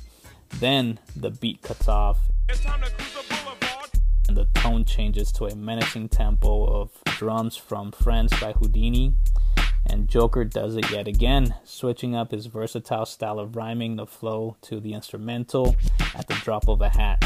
Then 0.59 0.99
the 1.15 1.29
beat 1.29 1.61
cuts 1.61 1.87
off. 1.87 2.17
And 4.27 4.35
the 4.35 4.47
tone 4.55 4.83
changes 4.83 5.31
to 5.33 5.45
a 5.45 5.55
menacing 5.55 6.09
tempo 6.09 6.65
of 6.65 6.89
drums 7.05 7.55
from 7.55 7.91
Friends 7.91 8.31
by 8.39 8.53
Whodini 8.53 9.13
and 9.85 10.07
Joker 10.07 10.45
does 10.45 10.75
it 10.75 10.89
yet 10.91 11.07
again, 11.07 11.55
switching 11.63 12.15
up 12.15 12.31
his 12.31 12.47
versatile 12.47 13.05
style 13.05 13.39
of 13.39 13.55
rhyming 13.55 13.95
the 13.95 14.05
flow 14.05 14.57
to 14.61 14.79
the 14.79 14.93
instrumental 14.93 15.75
at 16.15 16.27
the 16.27 16.35
drop 16.35 16.67
of 16.67 16.81
a 16.81 16.89
hat. 16.89 17.23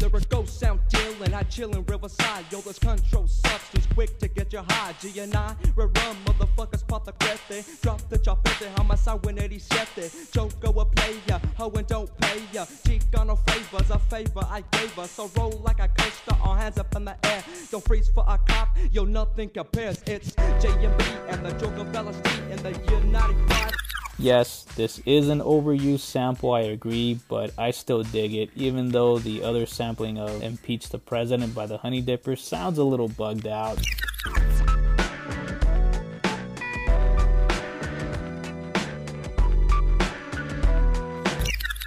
Lyrical 0.00 0.46
sound 0.46 0.80
dealing, 0.88 1.34
I 1.34 1.42
chill 1.44 1.70
in 1.74 1.84
Riverside. 1.84 2.44
Yo, 2.50 2.60
this 2.60 2.78
control 2.78 3.26
substance 3.26 3.86
quick 3.94 4.18
to 4.18 4.28
get 4.28 4.52
you 4.52 4.62
high. 4.68 4.94
G 5.00 5.18
and 5.20 5.34
I, 5.34 5.54
we 5.76 5.84
run 5.84 6.16
motherfuckers 6.24 6.86
pop 6.86 7.04
the 7.04 7.12
crete. 7.12 7.64
Drop 7.82 8.00
the 8.08 8.18
chopete, 8.18 8.68
homicide 8.76 9.24
when 9.24 9.38
87. 9.38 10.10
Joker 10.32 10.70
will 10.70 10.84
play 10.86 11.16
ya, 11.28 11.38
ho 11.56 11.70
and 11.76 11.86
don't 11.86 12.16
pay 12.18 12.42
ya. 12.52 12.64
Cheek 12.86 13.02
on 13.16 13.26
no 13.26 13.36
favors, 13.36 13.90
a 13.90 13.98
favor 13.98 14.46
I 14.48 14.62
gave 14.72 14.92
her. 14.92 15.06
So 15.06 15.30
roll 15.36 15.60
like 15.64 15.80
a 15.80 15.88
coaster, 15.88 16.36
all 16.42 16.54
hands 16.54 16.78
up 16.78 16.94
in 16.94 17.04
the 17.04 17.16
air. 17.26 17.42
Don't 17.70 17.84
freeze 17.84 18.08
for 18.08 18.24
a 18.28 18.38
cop, 18.38 18.76
yo, 18.92 19.04
nothing 19.04 19.48
compares. 19.48 20.02
It's 20.06 20.30
JMB 20.30 21.32
and 21.32 21.44
the 21.44 21.50
Joker 21.52 21.84
LSD 21.92 22.50
in 22.50 22.62
the 22.62 22.70
United 22.70 23.08
95. 23.38 23.87
Yes, 24.20 24.64
this 24.74 25.00
is 25.06 25.28
an 25.28 25.38
overused 25.38 26.00
sample, 26.00 26.52
I 26.52 26.62
agree, 26.62 27.20
but 27.28 27.52
I 27.56 27.70
still 27.70 28.02
dig 28.02 28.34
it, 28.34 28.50
even 28.56 28.88
though 28.88 29.20
the 29.20 29.44
other 29.44 29.64
sampling 29.64 30.18
of 30.18 30.42
Impeach 30.42 30.88
the 30.88 30.98
President 30.98 31.54
by 31.54 31.66
the 31.66 31.78
Honey 31.78 32.02
Drippers 32.02 32.40
sounds 32.40 32.78
a 32.78 32.82
little 32.82 33.06
bugged 33.06 33.46
out. 33.46 33.78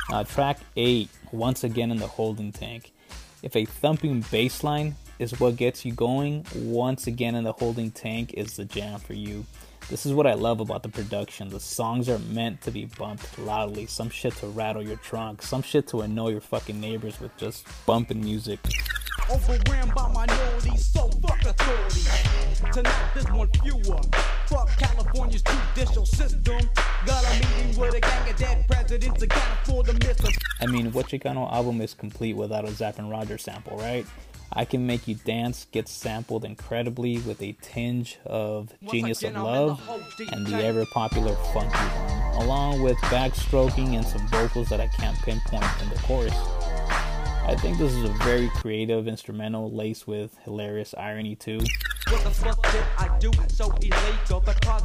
Uh, 0.09 0.23
track 0.23 0.59
8, 0.77 1.09
once 1.33 1.65
again 1.65 1.91
in 1.91 1.97
the 1.97 2.07
holding 2.07 2.53
tank. 2.53 2.93
If 3.43 3.57
a 3.57 3.65
thumping 3.65 4.23
bass 4.31 4.63
line 4.63 4.95
is 5.21 5.39
what 5.39 5.55
gets 5.55 5.85
you 5.85 5.93
going, 5.93 6.43
once 6.55 7.05
again 7.05 7.35
in 7.35 7.43
the 7.43 7.51
holding 7.51 7.91
tank 7.91 8.33
is 8.33 8.55
the 8.55 8.65
jam 8.65 8.99
for 8.99 9.13
you. 9.13 9.45
This 9.87 10.07
is 10.07 10.13
what 10.13 10.25
I 10.25 10.33
love 10.33 10.61
about 10.61 10.81
the 10.81 10.89
production. 10.89 11.49
The 11.49 11.59
songs 11.59 12.09
are 12.09 12.17
meant 12.17 12.61
to 12.61 12.71
be 12.71 12.85
bumped 12.85 13.37
loudly. 13.37 13.85
Some 13.85 14.09
shit 14.09 14.35
to 14.37 14.47
rattle 14.47 14.81
your 14.81 14.97
trunk. 14.97 15.43
Some 15.43 15.61
shit 15.61 15.85
to 15.89 16.01
annoy 16.01 16.29
your 16.29 16.41
fucking 16.41 16.79
neighbors 16.79 17.19
with 17.19 17.35
just 17.37 17.67
bumping 17.85 18.21
music. 18.21 18.59
Overwhelmed 19.29 19.93
by 19.93 20.11
minorities, 20.11 20.87
so 20.87 21.07
fuck 21.21 21.45
authority. 21.45 22.01
Tonight 22.73 23.11
this 23.13 23.29
one 23.29 23.49
fewer. 23.61 24.01
Fuck 24.47 24.69
California's 24.77 25.43
judicial 25.43 26.05
system. 26.07 26.67
Got 27.05 27.23
a 27.25 27.33
meeting 27.33 27.79
with 27.79 27.93
a 27.93 27.99
gang 27.99 28.29
of 28.29 28.35
dead 28.37 28.65
presidents 28.67 29.19
that 29.19 29.29
can't 29.29 29.61
afford 29.61 29.85
to 29.85 29.93
miss 30.07 30.17
them. 30.17 30.31
I 30.61 30.65
mean, 30.65 30.91
what 30.91 31.09
Chicano 31.09 31.51
album 31.53 31.79
is 31.79 31.93
complete 31.93 32.35
without 32.35 32.67
a 32.67 32.71
Zapp 32.71 32.97
and 32.97 33.09
Roger 33.09 33.37
sample, 33.37 33.77
right? 33.77 34.05
I 34.53 34.65
Can 34.65 34.85
Make 34.85 35.07
You 35.07 35.15
Dance 35.15 35.65
gets 35.71 35.91
sampled 35.91 36.43
incredibly 36.43 37.19
with 37.19 37.41
a 37.41 37.53
tinge 37.61 38.19
of 38.25 38.73
Genius 38.89 39.23
of 39.23 39.35
Love 39.35 39.81
and 40.33 40.45
the 40.45 40.57
ever 40.63 40.85
popular 40.87 41.35
Funky 41.53 41.77
one, 41.77 42.43
along 42.43 42.81
with 42.81 42.97
backstroking 43.03 43.95
and 43.95 44.05
some 44.05 44.27
vocals 44.27 44.67
that 44.67 44.81
I 44.81 44.87
can't 44.87 45.17
pinpoint 45.19 45.63
in 45.81 45.89
the 45.89 45.95
chorus. 46.03 46.33
I 47.43 47.55
think 47.59 47.77
this 47.77 47.93
is 47.93 48.03
a 48.03 48.13
very 48.23 48.49
creative 48.49 49.07
instrumental 49.07 49.71
laced 49.71 50.05
with 50.05 50.37
hilarious 50.43 50.93
irony 50.97 51.35
too. 51.35 51.59
what 52.09 52.23
the 52.23 52.29
fuck 52.29 52.61
did 52.71 52.83
i 52.97 53.17
do 53.19 53.31
so 53.47 53.71
elate 53.81 54.15
don't 54.27 54.45
the 54.45 54.53
car 54.61 54.81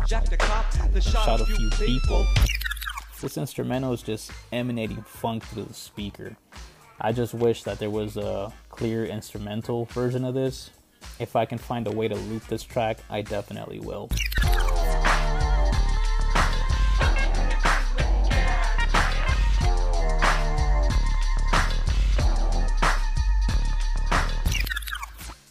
Shot 1.00 1.40
a 1.40 1.46
few 1.46 1.70
people. 1.70 2.26
This 3.20 3.36
instrumental 3.36 3.92
is 3.92 4.02
just 4.02 4.30
emanating 4.52 5.02
funk 5.02 5.42
through 5.44 5.64
the 5.64 5.74
speaker. 5.74 6.36
I 7.00 7.12
just 7.12 7.34
wish 7.34 7.64
that 7.64 7.78
there 7.78 7.90
was 7.90 8.16
a 8.16 8.52
clear 8.76 9.06
instrumental 9.06 9.86
version 9.86 10.24
of 10.24 10.34
this. 10.34 10.70
If 11.18 11.34
I 11.34 11.46
can 11.46 11.56
find 11.56 11.86
a 11.86 11.90
way 11.90 12.08
to 12.08 12.14
loop 12.14 12.46
this 12.46 12.62
track, 12.62 12.98
I 13.08 13.22
definitely 13.22 13.80
will. 13.80 14.10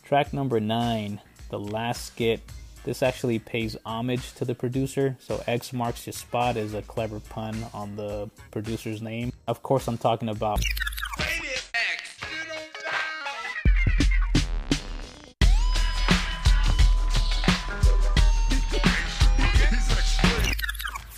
Track 0.04 0.32
number 0.32 0.60
9, 0.60 1.20
the 1.50 1.60
last 1.60 2.06
skit. 2.06 2.42
This 2.84 3.02
actually 3.02 3.40
pays 3.40 3.76
homage 3.88 4.36
to 4.36 4.46
the 4.46 4.54
producer, 4.54 5.18
so 5.20 5.44
X 5.48 5.74
marks 5.74 6.06
your 6.06 6.14
spot 6.14 6.58
is 6.58 6.76
a 6.76 6.84
clever 6.84 7.20
pun 7.20 7.66
on 7.74 7.96
the 7.96 8.30
producer's 8.52 9.02
name. 9.02 9.34
Of 9.48 9.64
course, 9.64 9.88
I'm 9.88 9.98
talking 9.98 10.30
about 10.30 10.62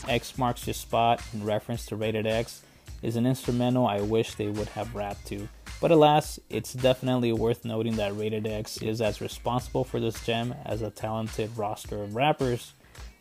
X 0.07 0.37
marks 0.37 0.67
your 0.67 0.73
spot 0.73 1.21
in 1.33 1.43
reference 1.43 1.85
to 1.87 1.95
Rated 1.95 2.25
X 2.25 2.61
is 3.01 3.15
an 3.15 3.25
instrumental 3.25 3.85
I 3.85 4.01
wish 4.01 4.35
they 4.35 4.47
would 4.47 4.69
have 4.69 4.95
rapped 4.95 5.27
to. 5.27 5.47
But 5.79 5.91
alas, 5.91 6.39
it's 6.49 6.73
definitely 6.73 7.31
worth 7.31 7.63
noting 7.63 7.97
that 7.97 8.17
Rated 8.17 8.47
X 8.47 8.77
is 8.81 9.01
as 9.01 9.21
responsible 9.21 9.83
for 9.83 9.99
this 9.99 10.25
gem 10.25 10.55
as 10.65 10.81
a 10.81 10.89
talented 10.89 11.55
roster 11.55 12.01
of 12.01 12.15
rappers. 12.15 12.73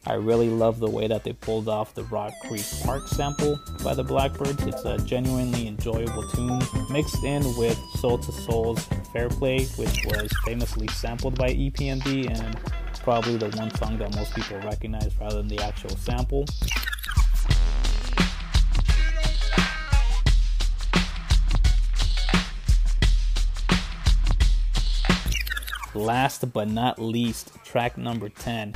I 0.06 0.14
really 0.14 0.48
love 0.48 0.78
the 0.78 0.88
way 0.88 1.08
that 1.08 1.24
they 1.24 1.32
pulled 1.32 1.68
off 1.68 1.94
the 1.94 2.04
Rock 2.04 2.32
Creek 2.44 2.64
Park 2.84 3.08
sample 3.08 3.58
by 3.82 3.92
the 3.92 4.04
Blackbyrds. 4.04 4.66
It's 4.66 4.84
a 4.84 4.98
genuinely 4.98 5.66
enjoyable 5.66 6.28
tune 6.30 6.62
mixed 6.90 7.24
in 7.24 7.42
with 7.56 7.78
Soul 7.96 8.18
II 8.18 8.32
Soul's 8.32 8.84
Fair 9.12 9.28
Play, 9.28 9.64
which 9.76 10.04
was 10.06 10.30
famously 10.44 10.86
sampled 10.88 11.38
by 11.38 11.48
EPMD 11.48 12.30
and 12.30 12.58
probably 13.00 13.36
the 13.36 13.48
one 13.56 13.74
song 13.76 13.96
that 13.98 14.14
most 14.14 14.34
people 14.34 14.58
recognize 14.58 15.18
rather 15.18 15.36
than 15.36 15.48
the 15.48 15.58
actual 15.62 15.96
sample. 15.96 16.44
Last 25.94 26.52
but 26.52 26.68
not 26.68 26.98
least, 26.98 27.52
track 27.64 27.96
number 27.96 28.28
10. 28.28 28.74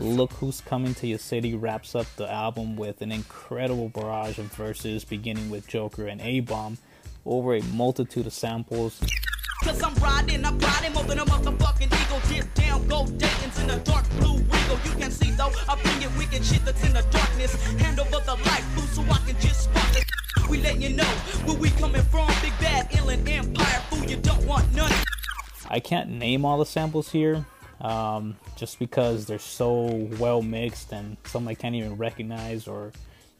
Look, 0.00 0.32
who's 0.34 0.60
coming 0.60 0.94
to 0.94 1.06
your 1.06 1.18
city? 1.18 1.50
Look 1.50 1.54
Who's 1.54 1.54
Coming 1.54 1.54
to 1.54 1.54
Your 1.54 1.54
City 1.54 1.54
wraps 1.54 1.94
up 1.94 2.06
the 2.16 2.32
album 2.32 2.76
with 2.76 3.02
an 3.02 3.12
incredible 3.12 3.88
barrage 3.88 4.38
of 4.38 4.44
verses 4.44 5.04
beginning 5.04 5.50
with 5.50 5.66
Joker 5.66 6.06
and 6.06 6.20
A 6.20 6.40
Bomb 6.40 6.78
over 7.26 7.54
a 7.54 7.62
multitude 7.62 8.26
of 8.26 8.32
samples. 8.32 9.00
Cause 9.64 9.82
I'm 9.82 9.94
riding, 9.94 10.44
I'm 10.44 10.58
riding 10.58 10.92
more 10.92 11.02
than 11.02 11.18
a 11.18 11.24
motherfucking 11.24 11.86
eagle. 11.86 12.48
Down, 12.54 12.86
go 12.86 13.06
Dayton's 13.06 13.60
in 13.60 13.66
the 13.66 13.76
dark 13.78 14.08
blue. 14.10 14.36
You 14.36 14.92
can 14.98 15.10
see 15.10 15.30
though, 15.32 15.52
I 15.68 15.76
bring 15.82 16.02
it 16.02 16.18
wicked 16.18 16.44
shit 16.44 16.64
that's 16.64 16.84
in 16.84 16.92
the 16.92 17.02
darkness. 17.10 17.54
Hand 17.80 17.98
over 17.98 18.10
the 18.10 18.34
light 18.34 18.64
so 18.92 19.02
I 19.02 19.18
can 19.26 19.40
just 19.40 19.64
spark 19.64 19.96
it. 19.96 20.04
We 20.50 20.58
you 20.58 20.96
know 20.96 21.10
where 21.44 21.58
we 21.58 21.70
coming 21.70 22.02
from. 22.02 22.28
Big 22.42 22.52
bad 22.60 22.88
Empire, 22.94 23.82
fool, 23.90 24.04
you 24.04 24.16
don't 24.16 24.46
want 24.46 24.74
none. 24.74 24.92
I 25.68 25.80
can't 25.80 26.10
name 26.10 26.44
all 26.44 26.58
the 26.58 26.66
samples 26.66 27.10
here. 27.10 27.46
Um, 27.80 28.36
just 28.56 28.78
because 28.78 29.26
they're 29.26 29.38
so 29.38 30.08
well 30.18 30.42
mixed 30.42 30.92
and 30.92 31.16
some 31.24 31.46
I 31.46 31.54
can't 31.54 31.76
even 31.76 31.96
recognize 31.96 32.66
or 32.66 32.92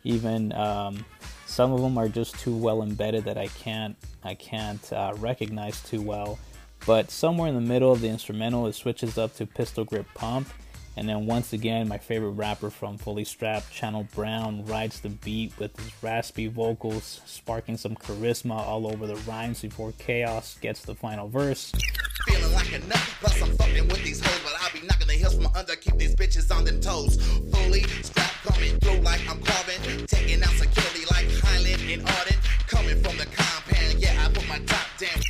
even 0.05 0.53
um, 0.53 1.05
some 1.47 1.73
of 1.73 1.81
them 1.81 1.99
are 1.99 2.09
just 2.09 2.39
too 2.39 2.57
well 2.57 2.83
embedded 2.83 3.25
that 3.25 3.37
I 3.37 3.49
can't 3.49 3.97
I 4.23 4.35
can't 4.35 4.93
uh, 4.93 5.15
recognize 5.17 5.83
too 5.83 6.03
well. 6.03 6.39
But 6.87 7.11
somewhere 7.11 7.49
in 7.49 7.55
the 7.55 7.61
middle 7.61 7.91
of 7.91 8.01
the 8.01 8.09
instrumental, 8.09 8.67
it 8.67 8.75
switches 8.75 9.19
up 9.19 9.35
to 9.37 9.47
pistol 9.47 9.85
grip 9.85 10.07
pump, 10.15 10.49
and 10.97 11.09
then 11.09 11.27
once 11.27 11.53
again, 11.53 11.87
my 11.89 11.99
favorite 11.99 12.31
rapper 12.31 12.71
from 12.71 12.99
Fully 12.99 13.25
Strapped, 13.25 13.73
Channel 13.73 14.09
Brown, 14.15 14.65
rides 14.67 15.01
the 15.01 15.11
beat 15.11 15.57
with 15.59 15.79
his 15.79 15.93
raspy 16.03 16.49
vocals, 16.49 17.21
sparking 17.25 17.77
some 17.77 17.95
charisma 17.95 18.57
all 18.57 18.87
over 18.87 19.07
the 19.07 19.17
rhymes 19.17 19.63
before 19.63 19.93
Chaos 19.99 20.57
gets 20.61 20.83
the 20.83 20.95
final 20.95 21.29
verse. 21.29 21.73
Feeling 22.27 22.53
like 22.53 22.73
a 22.73 22.79
nut, 22.81 22.99
plus 23.21 23.41
I'm 23.41 23.57
fucking 23.57 23.89
with 23.89 24.03
these 24.05 24.21
hoes, 24.21 24.41
but 24.43 24.53
I'll 24.61 24.73
be 24.73 24.87
knocking 24.87 25.07
the 25.07 25.15
heels 25.15 25.35
from 25.35 25.47
under, 25.55 25.77
keep 25.77 25.97
these 25.99 26.17
bitches 26.17 26.55
on 26.55 26.65
their 26.65 26.79
toes. 26.81 27.17
Fully 27.53 27.83
strapped, 28.03 28.35
coming 28.45 28.79
through 28.81 29.01
like 29.03 29.21
I'm 29.29 29.41
carving, 29.41 30.07
taking 30.07 30.43
out 30.43 30.51
security 30.51 31.05
like 31.13 31.27
Highland 31.43 31.83
and 31.91 32.03
Arden, 32.03 32.37
coming 32.67 33.03
from 33.03 33.17
the 33.19 33.27
compound, 33.27 33.99
yeah, 33.99 34.27
I 34.27 34.33
put 34.33 34.49
my 34.49 34.59
top 34.61 34.87
down. 34.99 35.23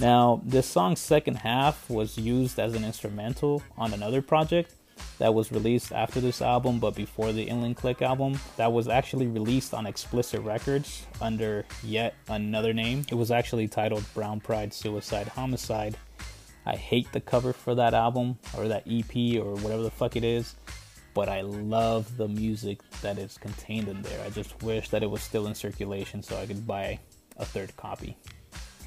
Now, 0.00 0.40
this 0.44 0.66
song's 0.66 1.00
second 1.00 1.36
half 1.36 1.88
was 1.88 2.18
used 2.18 2.58
as 2.58 2.74
an 2.74 2.84
instrumental 2.84 3.62
on 3.78 3.92
another 3.92 4.22
project, 4.22 4.74
that 5.18 5.34
was 5.34 5.52
released 5.52 5.92
after 5.92 6.20
this 6.20 6.42
album, 6.42 6.78
but 6.78 6.94
before 6.94 7.32
the 7.32 7.44
Inland 7.44 7.76
Click 7.76 8.02
album, 8.02 8.38
that 8.56 8.72
was 8.72 8.88
actually 8.88 9.26
released 9.26 9.74
on 9.74 9.86
Explicit 9.86 10.40
Records 10.42 11.06
under 11.20 11.64
yet 11.82 12.14
another 12.28 12.72
name. 12.72 13.04
It 13.10 13.14
was 13.14 13.30
actually 13.30 13.68
titled 13.68 14.04
Brown 14.14 14.40
Pride 14.40 14.72
Suicide 14.72 15.28
Homicide. 15.28 15.96
I 16.66 16.76
hate 16.76 17.12
the 17.12 17.20
cover 17.20 17.52
for 17.52 17.74
that 17.74 17.94
album 17.94 18.38
or 18.56 18.68
that 18.68 18.84
EP 18.90 19.38
or 19.40 19.54
whatever 19.56 19.82
the 19.82 19.90
fuck 19.90 20.16
it 20.16 20.24
is, 20.24 20.56
but 21.12 21.28
I 21.28 21.42
love 21.42 22.16
the 22.16 22.28
music 22.28 22.80
that 23.02 23.18
is 23.18 23.38
contained 23.38 23.88
in 23.88 24.02
there. 24.02 24.24
I 24.24 24.30
just 24.30 24.62
wish 24.62 24.88
that 24.88 25.02
it 25.02 25.10
was 25.10 25.22
still 25.22 25.46
in 25.46 25.54
circulation 25.54 26.22
so 26.22 26.36
I 26.36 26.46
could 26.46 26.66
buy 26.66 26.98
a 27.36 27.44
third 27.44 27.76
copy. 27.76 28.16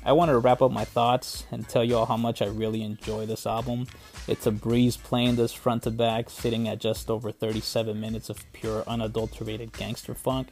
I 0.08 0.14
want 0.14 0.30
to 0.30 0.40
wrap 0.40 0.62
up 0.62 0.72
my 0.72 0.86
thoughts 0.86 1.44
and 1.52 1.68
tell 1.68 1.84
you 1.84 1.98
all 1.98 2.06
how 2.06 2.16
much 2.16 2.42
I 2.42 2.46
really 2.46 2.82
enjoy 2.82 3.26
this 3.26 3.46
album. 3.46 3.88
It's 4.26 4.46
a 4.46 4.52
breeze 4.52 4.96
playing 4.96 5.36
this 5.36 5.52
front 5.52 5.84
to 5.84 5.92
back, 5.92 6.30
sitting 6.30 6.70
at 6.70 6.80
just 6.80 7.10
over 7.10 7.30
37 7.30 8.00
minutes 8.00 8.30
of 8.30 8.42
pure 8.54 8.86
unadulterated 8.88 9.74
gangster 9.74 10.14
funk. 10.14 10.48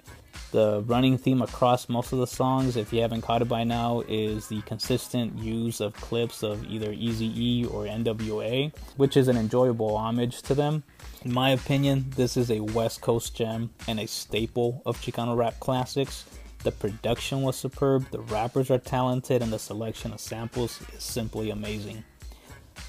The 0.51 0.81
running 0.81 1.17
theme 1.17 1.41
across 1.41 1.87
most 1.87 2.11
of 2.11 2.19
the 2.19 2.27
songs, 2.27 2.75
if 2.75 2.91
you 2.91 2.99
haven't 2.99 3.21
caught 3.21 3.41
it 3.41 3.47
by 3.47 3.63
now, 3.63 4.03
is 4.09 4.49
the 4.49 4.61
consistent 4.63 5.37
use 5.37 5.79
of 5.79 5.93
clips 5.93 6.43
of 6.43 6.69
either 6.69 6.91
Eazy-E 6.91 7.65
or 7.71 7.85
NWA, 7.85 8.75
which 8.97 9.15
is 9.15 9.29
an 9.29 9.37
enjoyable 9.37 9.95
homage 9.95 10.41
to 10.41 10.53
them. 10.53 10.83
In 11.23 11.31
my 11.31 11.51
opinion, 11.51 12.07
this 12.17 12.35
is 12.35 12.51
a 12.51 12.59
West 12.59 12.99
Coast 12.99 13.37
gem 13.37 13.69
and 13.87 14.01
a 14.01 14.05
staple 14.05 14.81
of 14.85 14.99
Chicano 14.99 15.37
rap 15.37 15.61
classics. 15.61 16.25
The 16.65 16.71
production 16.71 17.43
was 17.43 17.55
superb, 17.55 18.09
the 18.09 18.21
rappers 18.21 18.71
are 18.71 18.79
talented, 18.79 19.43
and 19.43 19.53
the 19.53 19.59
selection 19.59 20.11
of 20.11 20.19
samples 20.19 20.81
is 20.97 21.03
simply 21.03 21.51
amazing. 21.51 22.03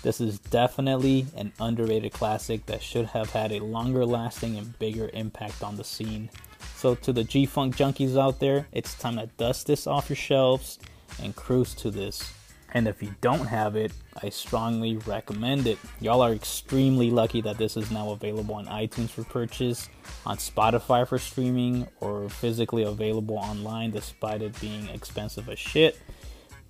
This 0.02 0.18
is 0.18 0.38
definitely 0.38 1.26
an 1.36 1.52
underrated 1.60 2.14
classic 2.14 2.64
that 2.66 2.80
should 2.82 3.04
have 3.08 3.28
had 3.28 3.52
a 3.52 3.62
longer 3.62 4.06
lasting 4.06 4.56
and 4.56 4.78
bigger 4.78 5.10
impact 5.12 5.62
on 5.62 5.76
the 5.76 5.84
scene. 5.84 6.30
So, 6.76 6.94
to 6.94 7.12
the 7.12 7.22
G 7.22 7.44
Funk 7.44 7.76
junkies 7.76 8.18
out 8.18 8.40
there, 8.40 8.66
it's 8.72 8.94
time 8.94 9.16
to 9.16 9.26
dust 9.36 9.66
this 9.66 9.86
off 9.86 10.08
your 10.08 10.16
shelves 10.16 10.78
and 11.22 11.36
cruise 11.36 11.74
to 11.74 11.90
this. 11.90 12.32
And 12.74 12.88
if 12.88 13.02
you 13.02 13.14
don't 13.20 13.46
have 13.46 13.76
it, 13.76 13.92
I 14.22 14.28
strongly 14.28 14.96
recommend 14.98 15.66
it. 15.66 15.78
Y'all 16.00 16.20
are 16.20 16.32
extremely 16.32 17.10
lucky 17.10 17.40
that 17.42 17.58
this 17.58 17.76
is 17.76 17.90
now 17.90 18.10
available 18.10 18.56
on 18.56 18.66
iTunes 18.66 19.10
for 19.10 19.24
purchase, 19.24 19.88
on 20.26 20.36
Spotify 20.36 21.06
for 21.06 21.18
streaming, 21.18 21.86
or 22.00 22.28
physically 22.28 22.82
available 22.82 23.36
online 23.36 23.92
despite 23.92 24.42
it 24.42 24.60
being 24.60 24.88
expensive 24.88 25.48
as 25.48 25.58
shit. 25.58 25.98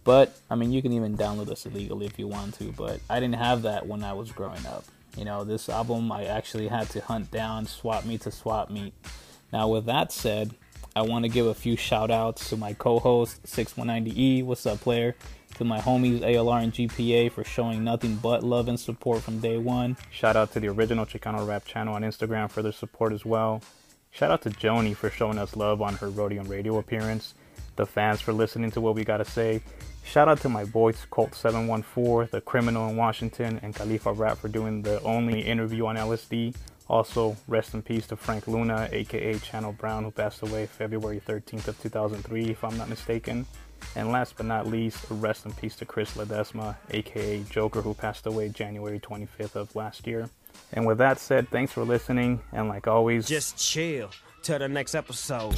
But, 0.05 0.39
I 0.49 0.55
mean, 0.55 0.71
you 0.71 0.83
can 0.83 0.93
even 0.93 1.17
download 1.17 1.47
this 1.47 1.67
illegally 1.67 2.07
if 2.07 2.19
you 2.19 2.29
want 2.29 2.55
to, 2.59 2.71
but 2.73 3.01
I 3.11 3.19
didn't 3.19 3.37
have 3.37 3.63
that 3.63 3.87
when 3.87 4.05
I 4.05 4.13
was 4.13 4.31
growing 4.31 4.65
up. 4.67 4.85
You 5.17 5.25
know, 5.25 5.43
this 5.43 5.69
album 5.69 6.13
I 6.13 6.27
actually 6.27 6.69
had 6.69 6.89
to 6.91 7.01
hunt 7.01 7.31
down 7.31 7.67
swap 7.67 8.05
meet 8.05 8.21
to 8.21 8.31
swap 8.31 8.71
meet. 8.71 8.93
Now, 9.53 9.67
with 9.69 9.87
that 9.87 10.13
said, 10.13 10.55
I 10.95 11.03
want 11.03 11.25
to 11.25 11.29
give 11.29 11.47
a 11.47 11.55
few 11.55 11.77
shout 11.77 12.11
outs 12.11 12.49
to 12.51 12.57
my 12.57 12.73
co 12.73 12.99
host, 12.99 13.43
6190E. 13.45 14.45
What's 14.45 14.65
up, 14.67 14.81
player? 14.81 15.17
To 15.57 15.65
my 15.65 15.81
homies 15.81 16.21
ALR 16.21 16.63
and 16.63 16.73
GPA 16.73 17.33
for 17.33 17.43
showing 17.43 17.83
nothing 17.83 18.17
but 18.17 18.43
love 18.43 18.69
and 18.69 18.79
support 18.79 19.23
from 19.23 19.41
day 19.41 19.59
one. 19.59 19.97
Shout 20.11 20.37
out 20.37 20.53
to 20.53 20.61
the 20.61 20.69
original 20.69 21.07
Chicano 21.07 21.47
Rap 21.47 21.65
channel 21.65 21.95
on 21.95 22.03
Instagram 22.03 22.51
for 22.51 22.63
their 22.63 22.73
support 22.73 23.13
as 23.13 23.25
well. 23.25 23.63
Shout 24.11 24.31
out 24.31 24.43
to 24.43 24.51
Joni 24.51 24.95
for 24.95 25.11
showing 25.11 25.39
us 25.39 25.57
love 25.57 25.81
on 25.81 25.95
her 25.95 26.09
and 26.09 26.49
radio 26.49 26.79
appearance. 26.79 27.35
The 27.77 27.87
fans 27.87 28.21
for 28.21 28.33
listening 28.33 28.71
to 28.73 28.81
what 28.81 28.95
we 28.95 29.05
gotta 29.05 29.25
say. 29.25 29.63
Shout 30.05 30.29
out 30.29 30.41
to 30.41 30.49
my 30.49 30.65
boys 30.65 31.07
Colt 31.11 31.35
714, 31.35 32.29
The 32.31 32.41
Criminal 32.41 32.89
in 32.89 32.97
Washington, 32.97 33.59
and 33.63 33.75
Khalifa 33.75 34.13
Rap 34.13 34.39
for 34.39 34.49
doing 34.49 34.83
the 34.83 35.03
only 35.03 35.41
interview 35.41 35.87
on 35.87 35.97
LSD. 35.97 36.55
Also, 36.89 37.37
rest 37.49 37.75
in 37.75 37.83
peace 37.83 38.07
to 38.07 38.17
Frank 38.17 38.47
Luna, 38.47 38.89
aka 38.93 39.39
Channel 39.39 39.73
Brown, 39.73 40.05
who 40.05 40.11
passed 40.11 40.43
away 40.43 40.67
February 40.67 41.21
13th 41.27 41.67
of 41.67 41.81
2003, 41.83 42.51
if 42.51 42.63
I'm 42.63 42.79
not 42.79 42.89
mistaken. 42.89 43.45
And 43.97 44.13
last 44.13 44.37
but 44.37 44.45
not 44.45 44.67
least, 44.67 45.07
rest 45.09 45.47
in 45.47 45.53
peace 45.53 45.75
to 45.77 45.87
Chris 45.87 46.17
Ledesma, 46.17 46.77
aka 46.91 47.43
Joker, 47.49 47.81
who 47.81 47.95
passed 47.95 48.27
away 48.27 48.51
January 48.51 49.01
25th 49.01 49.57
of 49.57 49.75
last 49.75 50.07
year. 50.07 50.29
And 50.75 50.87
with 50.87 50.99
that 50.99 51.19
said, 51.19 51.49
thanks 51.49 51.73
for 51.73 51.83
listening, 51.83 52.41
and 52.53 52.69
like 52.69 52.87
always, 52.87 53.27
just 53.27 53.57
chill 53.57 54.11
till 54.43 54.59
the 54.59 54.69
next 54.69 54.95
episode. 54.95 55.57